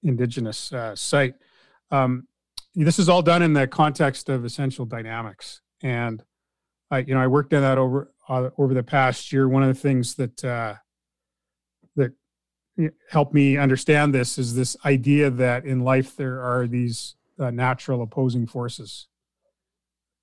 indigenous 0.01 0.71
uh, 0.71 0.95
site. 0.95 1.35
Um, 1.91 2.25
this 2.73 2.97
is 2.97 3.09
all 3.09 3.21
done 3.21 3.41
in 3.41 3.51
the 3.51 3.67
context 3.67 4.29
of 4.29 4.45
essential 4.45 4.85
dynamics, 4.85 5.61
and 5.81 6.23
I, 6.89 6.99
you 6.99 7.13
know, 7.13 7.19
I 7.19 7.27
worked 7.27 7.53
on 7.53 7.61
that 7.61 7.77
over 7.77 8.13
uh, 8.29 8.49
over 8.57 8.73
the 8.73 8.81
past 8.81 9.33
year. 9.33 9.47
One 9.49 9.61
of 9.61 9.67
the 9.67 9.79
things 9.79 10.15
that 10.15 10.43
uh, 10.43 10.75
that 11.97 12.13
helped 13.09 13.33
me 13.33 13.57
understand 13.57 14.15
this 14.15 14.37
is 14.37 14.55
this 14.55 14.77
idea 14.85 15.29
that 15.29 15.65
in 15.65 15.81
life 15.81 16.15
there 16.15 16.41
are 16.41 16.65
these 16.65 17.15
uh, 17.37 17.51
natural 17.51 18.01
opposing 18.01 18.47
forces. 18.47 19.07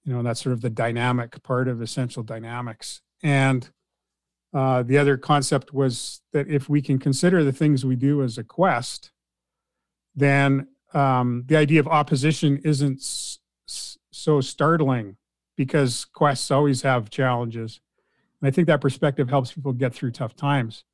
You 0.05 0.15
know, 0.15 0.21
and 0.21 0.27
that's 0.27 0.43
sort 0.43 0.55
of 0.55 0.63
the 0.63 0.71
dynamic 0.71 1.41
part 1.43 1.69
of 1.69 1.83
essential 1.83 2.23
dynamics, 2.23 3.03
and 3.23 3.71
uh, 4.53 4.83
the 4.83 4.99
other 4.99 5.17
concept 5.17 5.73
was 5.73 6.23
that 6.33 6.49
if 6.49 6.69
we 6.69 6.83
can 6.83 6.99
consider 6.99 7.45
the 7.45 7.53
things 7.53 7.85
we 7.85 7.97
do 7.97 8.23
as 8.23 8.37
a 8.37 8.45
quest, 8.45 9.11
then 10.15 10.69
um, 10.93 11.45
the 11.47 11.57
idea 11.57 11.79
of 11.79 11.87
opposition 11.87 12.61
isn't 12.65 12.99
s- 12.99 13.39
s- 13.69 13.99
so 14.11 14.41
startling 14.41 15.17
because 15.57 16.05
quests 16.05 16.51
always 16.51 16.83
have 16.83 17.11
challenges. 17.11 17.81
And 18.41 18.49
I 18.49 18.51
think 18.51 18.67
that 18.67 18.81
perspective 18.81 19.29
helps 19.29 19.53
people 19.53 19.73
get 19.73 19.95
through 19.95 20.13
tough 20.13 20.35
times. 20.35 20.85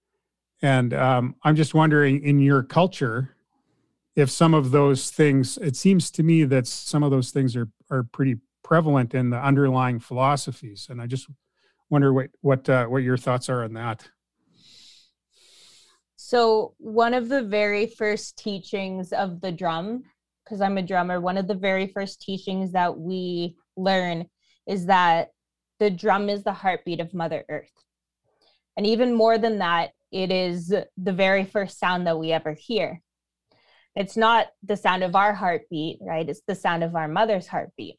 And 0.61 0.93
um, 0.93 1.37
I'm 1.43 1.57
just 1.57 1.75
wondering 1.75 2.23
in 2.23 2.41
your 2.41 2.63
culture, 2.63 3.37
if 4.15 4.31
some 4.31 4.55
of 4.55 4.71
those 4.71 5.11
things, 5.11 5.59
it 5.59 5.77
seems 5.77 6.11
to 6.13 6.23
me 6.23 6.45
that 6.45 6.67
some 6.67 7.03
of 7.03 7.11
those 7.11 7.31
things 7.31 7.55
are, 7.57 7.69
are 7.91 8.03
pretty 8.03 8.37
prevalent 8.63 9.15
in 9.15 9.31
the 9.31 9.39
underlying 9.39 10.01
philosophies. 10.01 10.89
And 10.91 11.01
I 11.01 11.07
just 11.07 11.29
wonder 11.91 12.13
what, 12.13 12.31
what, 12.41 12.69
uh, 12.69 12.87
what 12.87 13.03
your 13.03 13.17
thoughts 13.17 13.49
are 13.49 13.65
on 13.65 13.75
that. 13.75 14.09
So, 16.17 16.75
one 16.79 17.15
of 17.15 17.29
the 17.29 17.43
very 17.43 17.87
first 17.87 18.37
teachings 18.37 19.13
of 19.13 19.41
the 19.41 19.53
drum, 19.53 20.03
because 20.45 20.61
I'm 20.61 20.79
a 20.79 20.83
drummer, 20.83 21.21
one 21.21 21.39
of 21.39 21.47
the 21.47 21.55
very 21.55 21.87
first 21.87 22.21
teachings 22.21 22.73
that 22.73 22.99
we 22.99 23.57
learn 23.77 24.27
is 24.67 24.87
that 24.87 25.29
the 25.79 25.91
drum 25.91 26.29
is 26.29 26.43
the 26.43 26.53
heartbeat 26.53 27.01
of 27.01 27.15
Mother 27.15 27.45
Earth. 27.49 27.71
And 28.77 28.87
even 28.87 29.15
more 29.15 29.39
than 29.39 29.59
that, 29.59 29.91
it 30.11 30.33
is 30.33 30.69
the 30.69 31.13
very 31.13 31.45
first 31.45 31.79
sound 31.79 32.07
that 32.07 32.19
we 32.19 32.33
ever 32.33 32.57
hear. 32.59 33.03
It's 33.95 34.17
not 34.17 34.49
the 34.63 34.77
sound 34.77 35.03
of 35.03 35.15
our 35.15 35.33
heartbeat, 35.33 35.99
right? 36.01 36.29
It's 36.29 36.43
the 36.47 36.55
sound 36.55 36.83
of 36.83 36.95
our 36.95 37.09
mother's 37.09 37.47
heartbeat. 37.47 37.99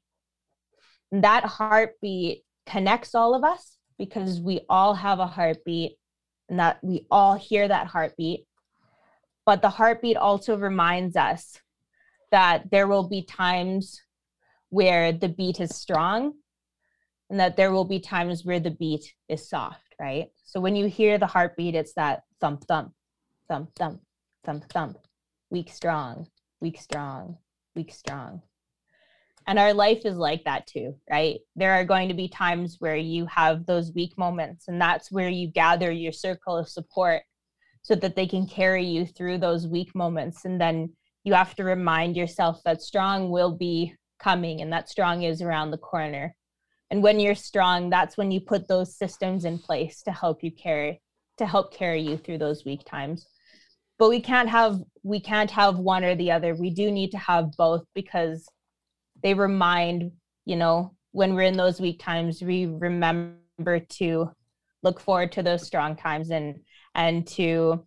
And 1.12 1.24
that 1.24 1.46
heartbeat 1.46 2.44
connects 2.66 3.16
all 3.16 3.34
of 3.34 3.44
us 3.44 3.77
because 3.98 4.40
we 4.40 4.62
all 4.70 4.94
have 4.94 5.20
a 5.20 5.28
heartbeat 5.28 5.98
and 6.50 6.60
that 6.60 6.80
we 6.84 7.06
all 7.12 7.36
hear 7.36 7.68
that 7.68 7.88
heartbeat. 7.88 8.46
But 9.46 9.62
the 9.62 9.70
heartbeat 9.70 10.18
also 10.18 10.58
reminds 10.58 11.16
us 11.16 11.60
that 12.32 12.70
there 12.72 12.88
will 12.88 13.08
be 13.08 13.24
times 13.24 14.02
where 14.70 15.12
the 15.12 15.30
beat 15.30 15.60
is 15.60 15.76
strong 15.76 16.34
and 17.30 17.40
that 17.40 17.58
there 17.58 17.72
will 17.72 17.86
be 17.86 18.00
times 18.00 18.46
where 18.46 18.60
the 18.60 18.72
beat 18.72 19.14
is 19.30 19.50
soft, 19.50 19.96
right? 20.00 20.28
So 20.44 20.60
when 20.60 20.76
you 20.76 20.88
hear 20.88 21.18
the 21.18 21.28
heartbeat, 21.28 21.76
it's 21.76 21.94
that 21.94 22.24
thump, 22.40 22.66
thump, 22.68 22.94
thump, 23.48 23.74
thump, 23.76 24.02
thump, 24.46 24.70
thump, 24.72 24.98
weak, 25.50 25.72
strong, 25.72 26.28
weak, 26.62 26.80
strong, 26.80 27.38
weak, 27.76 27.94
strong. 27.94 28.42
And 29.48 29.58
our 29.58 29.74
life 29.74 30.06
is 30.06 30.18
like 30.18 30.44
that 30.44 30.68
too, 30.68 30.96
right? 31.10 31.40
There 31.56 31.74
are 31.74 31.86
going 31.86 32.10
to 32.10 32.14
be 32.14 32.28
times 32.28 32.78
where 32.80 32.98
you 32.98 33.26
have 33.28 33.66
those 33.66 33.94
weak 33.94 34.18
moments, 34.18 34.68
and 34.68 34.80
that's 34.80 35.12
where 35.12 35.30
you 35.30 35.50
gather 35.50 35.90
your 35.90 36.12
circle 36.12 36.58
of 36.58 36.68
support 36.68 37.24
so 37.82 37.96
that 37.96 38.16
they 38.16 38.28
can 38.28 38.46
carry 38.46 38.86
you 38.86 39.06
through 39.06 39.38
those 39.38 39.66
weak 39.66 39.96
moments. 39.96 40.44
And 40.44 40.60
then 40.60 40.90
you 41.24 41.34
have 41.34 41.56
to 41.56 41.64
remind 41.64 42.16
yourself 42.16 42.62
that 42.64 42.82
strong 42.82 43.30
will 43.30 43.52
be 43.52 43.94
coming 44.20 44.62
and 44.62 44.72
that 44.72 44.90
strong 44.90 45.24
is 45.24 45.42
around 45.42 45.72
the 45.72 45.78
corner 45.78 46.34
and 46.90 47.04
when 47.04 47.20
you're 47.20 47.36
strong 47.36 47.90
that's 47.90 48.18
when 48.18 48.32
you 48.32 48.40
put 48.40 48.68
those 48.68 48.96
systems 48.96 49.46
in 49.46 49.60
place 49.60 50.02
to 50.02 50.12
help 50.12 50.44
you 50.44 50.52
carry 50.52 51.02
to 51.38 51.46
help 51.46 51.74
carry 51.74 52.02
you 52.02 52.18
through 52.18 52.38
those 52.38 52.66
weak 52.66 52.84
times 52.86 53.28
but 54.00 54.10
we 54.10 54.20
can't 54.20 54.50
have 54.50 54.80
we 55.04 55.20
can't 55.20 55.52
have 55.52 55.78
one 55.78 56.04
or 56.04 56.16
the 56.16 56.32
other 56.32 56.56
we 56.56 56.70
do 56.70 56.92
need 56.92 57.12
to 57.12 57.18
have 57.18 57.52
both 57.58 57.84
because 57.94 58.48
they 59.24 59.34
remind 59.34 60.12
you 60.46 60.56
know 60.56 60.94
when 61.12 61.34
we're 61.34 61.42
in 61.42 61.58
those 61.58 61.80
weak 61.80 62.00
times 62.00 62.42
we 62.42 62.66
remember 62.66 63.80
to 63.90 64.30
look 64.84 65.00
forward 65.00 65.32
to 65.32 65.44
those 65.44 65.66
strong 65.66 65.96
times 65.96 66.30
and 66.30 66.60
and 66.96 67.28
to 67.28 67.84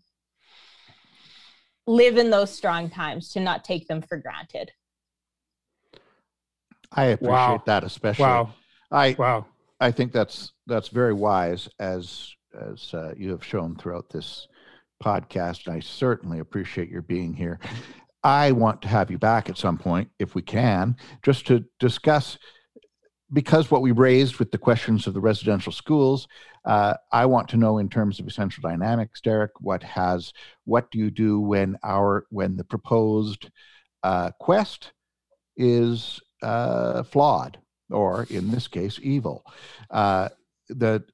live 1.87 2.19
in 2.19 2.31
those 2.31 2.51
strong 2.51 2.91
times 2.91 3.31
to 3.31 3.41
not 3.41 3.65
take 3.65 3.87
them 3.89 4.03
for 4.03 4.19
granted 4.19 4.71
I 6.93 7.07
appreciate 7.07 7.33
wow. 7.33 7.63
that 7.67 7.85
especially. 7.85 8.25
Wow. 8.25 8.55
I 8.91 9.15
wow. 9.19 9.47
I 9.81 9.91
think 9.91 10.13
that's 10.13 10.53
that's 10.67 10.89
very 10.89 11.13
wise 11.13 11.69
as 11.79 12.35
as 12.61 12.93
uh, 12.95 13.13
you 13.17 13.31
have 13.31 13.45
shown 13.45 13.77
throughout 13.77 14.11
this 14.11 14.49
podcast. 15.03 15.69
I 15.69 15.81
certainly 15.81 16.41
appreciate 16.41 16.89
your 16.89 17.03
being 17.03 17.33
here. 17.33 17.61
I 18.23 18.53
want 18.53 18.83
to 18.83 18.89
have 18.89 19.11
you 19.11 19.19
back 19.19 19.49
at 19.49 19.59
some 19.59 19.79
point, 19.79 20.11
if 20.19 20.35
we 20.35 20.43
can, 20.43 20.97
just 21.23 21.47
to 21.47 21.65
discuss 21.79 22.39
because 23.33 23.71
what 23.71 23.83
we 23.83 23.93
raised 23.93 24.39
with 24.39 24.51
the 24.51 24.59
questions 24.59 25.07
of 25.07 25.15
the 25.15 25.21
residential 25.21 25.73
schools. 25.73 26.27
Uh, 26.65 26.95
I 27.13 27.27
want 27.27 27.49
to 27.51 27.57
know 27.57 27.79
in 27.79 27.89
terms 27.89 28.19
of 28.19 28.27
essential 28.27 28.61
dynamics, 28.61 29.21
Derek. 29.21 29.53
What 29.61 29.83
has 29.83 30.33
what 30.65 30.91
do 30.91 30.99
you 30.99 31.11
do 31.11 31.41
when 31.41 31.79
our 31.85 32.27
when 32.31 32.57
the 32.57 32.65
proposed 32.65 33.49
uh, 34.03 34.33
quest 34.41 34.93
is 35.57 36.21
uh, 36.43 37.05
flawed? 37.05 37.59
or 37.91 38.27
in 38.31 38.51
this 38.51 38.69
case, 38.69 38.99
evil. 39.03 39.45
Uh, 39.91 40.29
the 40.69 41.05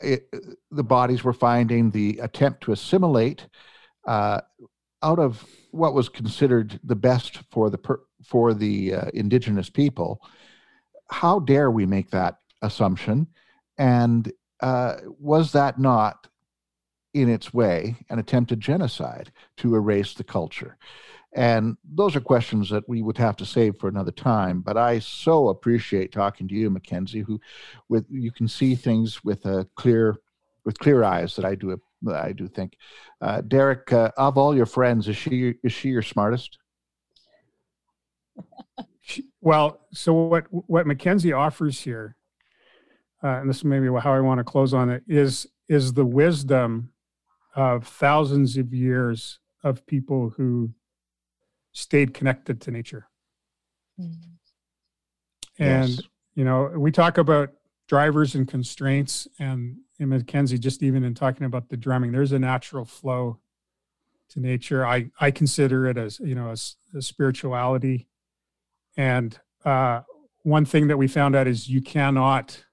it, 0.00 0.28
the 0.70 0.84
bodies 0.84 1.24
were 1.24 1.32
finding 1.32 1.90
the 1.90 2.18
attempt 2.22 2.62
to 2.62 2.72
assimilate 2.72 3.46
uh, 4.06 4.40
out 5.02 5.18
of 5.18 5.44
what 5.70 5.94
was 5.94 6.08
considered 6.08 6.80
the 6.82 6.96
best 6.96 7.38
for 7.50 7.70
the 7.70 7.78
per, 7.78 8.00
for 8.24 8.54
the 8.54 8.94
uh, 8.94 9.10
indigenous 9.14 9.70
people. 9.70 10.20
How 11.10 11.38
dare 11.40 11.70
we 11.70 11.86
make 11.86 12.10
that 12.10 12.38
assumption? 12.62 13.28
And 13.78 14.32
uh, 14.60 14.96
was 15.18 15.52
that 15.52 15.78
not, 15.78 16.26
in 17.14 17.28
its 17.28 17.54
way, 17.54 17.96
an 18.10 18.18
attempted 18.18 18.60
genocide 18.60 19.32
to 19.58 19.74
erase 19.74 20.14
the 20.14 20.24
culture? 20.24 20.76
And 21.34 21.76
those 21.84 22.16
are 22.16 22.20
questions 22.20 22.70
that 22.70 22.88
we 22.88 23.02
would 23.02 23.18
have 23.18 23.36
to 23.36 23.46
save 23.46 23.76
for 23.76 23.88
another 23.88 24.10
time. 24.10 24.60
But 24.60 24.76
I 24.76 24.98
so 24.98 25.48
appreciate 25.48 26.10
talking 26.10 26.48
to 26.48 26.54
you, 26.54 26.70
Mackenzie, 26.70 27.20
who 27.20 27.40
with 27.88 28.06
you 28.10 28.32
can 28.32 28.48
see 28.48 28.74
things 28.74 29.22
with 29.22 29.44
a 29.44 29.68
clear 29.76 30.16
with 30.64 30.78
clear 30.78 31.04
eyes 31.04 31.36
that 31.36 31.44
I 31.44 31.54
do 31.54 31.70
I 32.12 32.32
do 32.32 32.48
think. 32.48 32.76
Uh, 33.20 33.40
Derek, 33.40 33.92
uh, 33.92 34.10
of 34.16 34.38
all 34.38 34.54
your 34.54 34.66
friends, 34.66 35.08
is 35.08 35.16
she 35.16 35.54
is 35.64 35.72
she 35.72 35.88
your 35.88 36.02
smartest? 36.02 36.58
well, 39.40 39.80
so 39.92 40.12
what 40.12 40.44
what 40.50 40.86
Mackenzie 40.86 41.32
offers 41.32 41.80
here, 41.80 42.16
uh, 43.22 43.38
and 43.40 43.48
this 43.48 43.58
is 43.58 43.64
maybe 43.64 43.88
how 44.00 44.12
I 44.12 44.20
want 44.20 44.38
to 44.38 44.44
close 44.44 44.74
on 44.74 44.90
it, 44.90 45.02
is 45.08 45.46
is 45.68 45.92
the 45.92 46.06
wisdom 46.06 46.90
of 47.54 47.86
thousands 47.86 48.56
of 48.56 48.72
years 48.72 49.40
of 49.64 49.84
people 49.86 50.30
who 50.36 50.70
stayed 51.72 52.14
connected 52.14 52.60
to 52.60 52.70
nature. 52.70 53.08
Mm-hmm. 54.00 55.62
And, 55.62 55.88
yes. 55.88 56.00
you 56.34 56.44
know, 56.44 56.72
we 56.76 56.92
talk 56.92 57.18
about 57.18 57.50
drivers 57.88 58.34
and 58.34 58.46
constraints, 58.46 59.26
and 59.38 59.76
in 59.98 60.08
Mackenzie, 60.08 60.58
just 60.58 60.82
even 60.82 61.04
in 61.04 61.14
talking 61.14 61.44
about 61.46 61.68
the 61.68 61.76
drumming, 61.76 62.12
there's 62.12 62.32
a 62.32 62.38
natural 62.38 62.84
flow 62.84 63.38
to 64.30 64.40
nature. 64.40 64.86
I, 64.86 65.10
I 65.20 65.30
consider 65.30 65.86
it 65.86 65.96
as, 65.96 66.20
you 66.20 66.34
know, 66.34 66.50
as 66.50 66.76
a 66.94 67.02
spirituality. 67.02 68.08
And 68.96 69.38
uh, 69.64 70.02
one 70.42 70.64
thing 70.64 70.88
that 70.88 70.98
we 70.98 71.08
found 71.08 71.34
out 71.34 71.46
is 71.46 71.68
you 71.68 71.80
cannot 71.80 72.64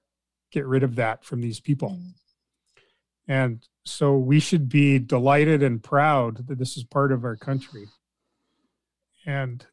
get 0.50 0.66
rid 0.66 0.82
of 0.82 0.96
that 0.96 1.24
from 1.24 1.40
these 1.40 1.60
people. 1.60 1.90
Mm. 1.90 2.12
And 3.28 3.68
so 3.84 4.16
we 4.16 4.38
should 4.38 4.68
be 4.68 4.98
delighted 4.98 5.62
and 5.62 5.82
proud 5.82 6.46
that 6.46 6.58
this 6.58 6.76
is 6.76 6.84
part 6.84 7.10
of 7.10 7.24
our 7.24 7.36
country. 7.36 7.86
And 9.24 9.66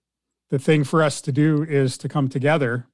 the 0.50 0.60
thing 0.60 0.84
for 0.84 1.04
us 1.04 1.22
to 1.22 1.32
do 1.32 1.63
is 1.63 1.98
to 2.00 2.10
come 2.10 2.30
together. 2.30 2.88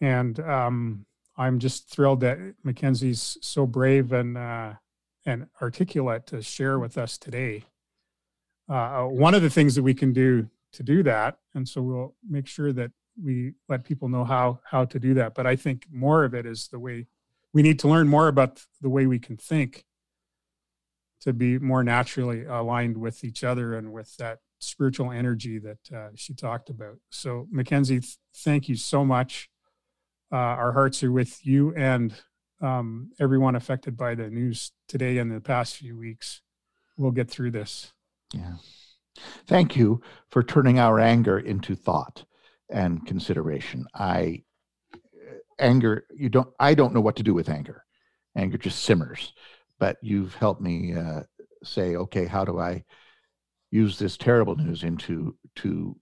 And 0.00 0.38
um, 0.40 1.06
I'm 1.38 1.60
just 1.60 1.88
thrilled 1.88 2.20
that 2.20 2.38
Mackenzie's 2.64 3.38
so 3.40 3.64
brave 3.64 4.12
and 4.12 4.36
uh, 4.36 4.74
and 5.24 5.46
articulate 5.62 6.26
to 6.26 6.42
share 6.42 6.78
with 6.78 6.98
us 6.98 7.16
today. 7.16 7.64
Uh, 8.68 9.04
one 9.04 9.34
of 9.34 9.42
the 9.42 9.50
things 9.50 9.74
that 9.76 9.82
we 9.82 9.94
can 9.94 10.12
do 10.12 10.48
to 10.72 10.82
do 10.82 11.02
that, 11.04 11.38
and 11.54 11.66
so 11.66 11.80
we'll 11.80 12.14
make 12.28 12.46
sure 12.46 12.72
that 12.72 12.90
we 13.22 13.52
let 13.68 13.84
people 13.84 14.08
know 14.08 14.24
how 14.24 14.60
how 14.64 14.84
to 14.84 14.98
do 14.98 15.14
that. 15.14 15.34
But 15.34 15.46
I 15.46 15.54
think 15.54 15.86
more 15.90 16.24
of 16.24 16.34
it 16.34 16.44
is 16.44 16.68
the 16.68 16.80
way 16.80 17.06
we 17.54 17.62
need 17.62 17.78
to 17.80 17.88
learn 17.88 18.08
more 18.08 18.28
about 18.28 18.64
the 18.80 18.90
way 18.90 19.06
we 19.06 19.20
can 19.20 19.36
think 19.36 19.84
to 21.20 21.32
be 21.32 21.58
more 21.58 21.82
naturally 21.82 22.44
aligned 22.44 22.96
with 22.96 23.24
each 23.24 23.42
other 23.42 23.74
and 23.74 23.92
with 23.92 24.16
that 24.16 24.38
spiritual 24.60 25.10
energy 25.12 25.58
that 25.58 25.78
uh, 25.94 26.08
she 26.14 26.34
talked 26.34 26.68
about. 26.68 26.98
So, 27.10 27.46
Mackenzie, 27.50 28.00
th- 28.00 28.18
thank 28.34 28.68
you 28.68 28.76
so 28.76 29.04
much. 29.04 29.48
Uh, 30.30 30.36
our 30.36 30.72
hearts 30.72 31.02
are 31.02 31.12
with 31.12 31.44
you 31.46 31.74
and 31.74 32.14
um, 32.60 33.10
everyone 33.18 33.54
affected 33.56 33.96
by 33.96 34.14
the 34.14 34.28
news 34.28 34.72
today 34.88 35.18
and 35.18 35.30
the 35.30 35.40
past 35.40 35.76
few 35.76 35.96
weeks. 35.96 36.42
We'll 36.96 37.12
get 37.12 37.30
through 37.30 37.52
this. 37.52 37.92
Yeah. 38.32 38.54
Thank 39.46 39.76
you 39.76 40.00
for 40.30 40.42
turning 40.42 40.78
our 40.78 41.00
anger 41.00 41.38
into 41.38 41.74
thought 41.74 42.24
and 42.70 43.06
consideration. 43.06 43.86
I 43.94 44.42
anger 45.58 46.04
you 46.14 46.28
don't 46.28 46.50
I 46.60 46.74
don't 46.74 46.94
know 46.94 47.00
what 47.00 47.16
to 47.16 47.24
do 47.24 47.34
with 47.34 47.48
anger 47.48 47.84
anger 48.38 48.56
just 48.56 48.84
simmers. 48.84 49.34
But 49.78 49.96
you've 50.02 50.34
helped 50.34 50.60
me 50.60 50.94
uh, 50.94 51.22
say, 51.62 51.96
okay, 51.96 52.26
how 52.26 52.44
do 52.44 52.58
I 52.58 52.84
use 53.70 53.98
this 53.98 54.16
terrible 54.16 54.56
news 54.56 54.82
into 54.82 55.36
to 55.56 55.96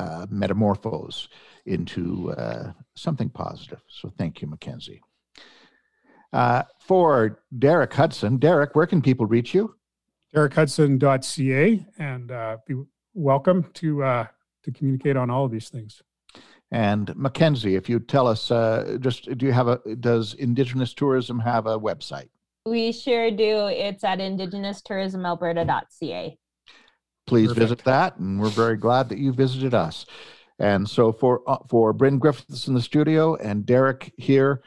uh, 0.00 0.26
metamorphose 0.30 1.28
into 1.66 2.32
uh, 2.32 2.72
something 2.94 3.28
positive? 3.28 3.82
So 3.88 4.10
thank 4.18 4.40
you, 4.40 4.48
Mackenzie. 4.48 5.02
Uh, 6.32 6.62
for 6.78 7.42
Derek 7.58 7.92
Hudson, 7.92 8.38
Derek, 8.38 8.74
where 8.74 8.86
can 8.86 9.02
people 9.02 9.26
reach 9.26 9.52
you? 9.52 9.74
DerekHudson.ca, 10.34 11.86
and 11.98 12.30
uh, 12.30 12.56
be 12.66 12.76
welcome 13.14 13.68
to 13.74 14.02
uh, 14.04 14.26
to 14.62 14.70
communicate 14.70 15.16
on 15.16 15.30
all 15.30 15.44
of 15.44 15.50
these 15.50 15.68
things. 15.68 16.00
And 16.70 17.12
Mackenzie, 17.16 17.74
if 17.74 17.88
you 17.88 17.98
tell 17.98 18.28
us, 18.28 18.52
uh, 18.52 18.98
just 19.00 19.36
do 19.36 19.46
you 19.46 19.52
have 19.52 19.66
a 19.66 19.80
does 19.98 20.34
Indigenous 20.34 20.94
Tourism 20.94 21.40
have 21.40 21.66
a 21.66 21.76
website? 21.78 22.28
We 22.64 22.92
sure 22.92 23.32
do. 23.32 23.66
It's 23.66 24.04
at 24.04 24.20
indigenoustourismalberta.ca. 24.20 26.38
Please 27.30 27.50
Perfect. 27.50 27.60
visit 27.60 27.84
that, 27.84 28.16
and 28.16 28.40
we're 28.40 28.48
very 28.48 28.76
glad 28.76 29.08
that 29.08 29.18
you 29.18 29.32
visited 29.32 29.72
us. 29.72 30.04
And 30.58 30.88
so 30.88 31.12
for 31.12 31.42
uh, 31.46 31.58
for 31.68 31.92
Bryn 31.92 32.18
Griffiths 32.18 32.66
in 32.66 32.74
the 32.74 32.82
studio 32.82 33.36
and 33.36 33.64
Derek 33.64 34.12
here, 34.16 34.62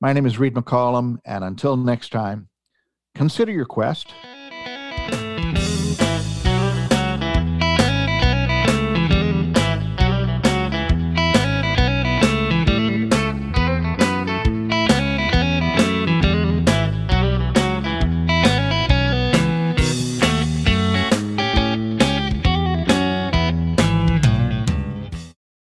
my 0.00 0.12
name 0.12 0.26
is 0.26 0.36
Reed 0.36 0.54
McCollum, 0.54 1.18
and 1.24 1.44
until 1.44 1.76
next 1.76 2.10
time, 2.10 2.48
consider 3.14 3.52
your 3.52 3.66
quest. 3.66 4.08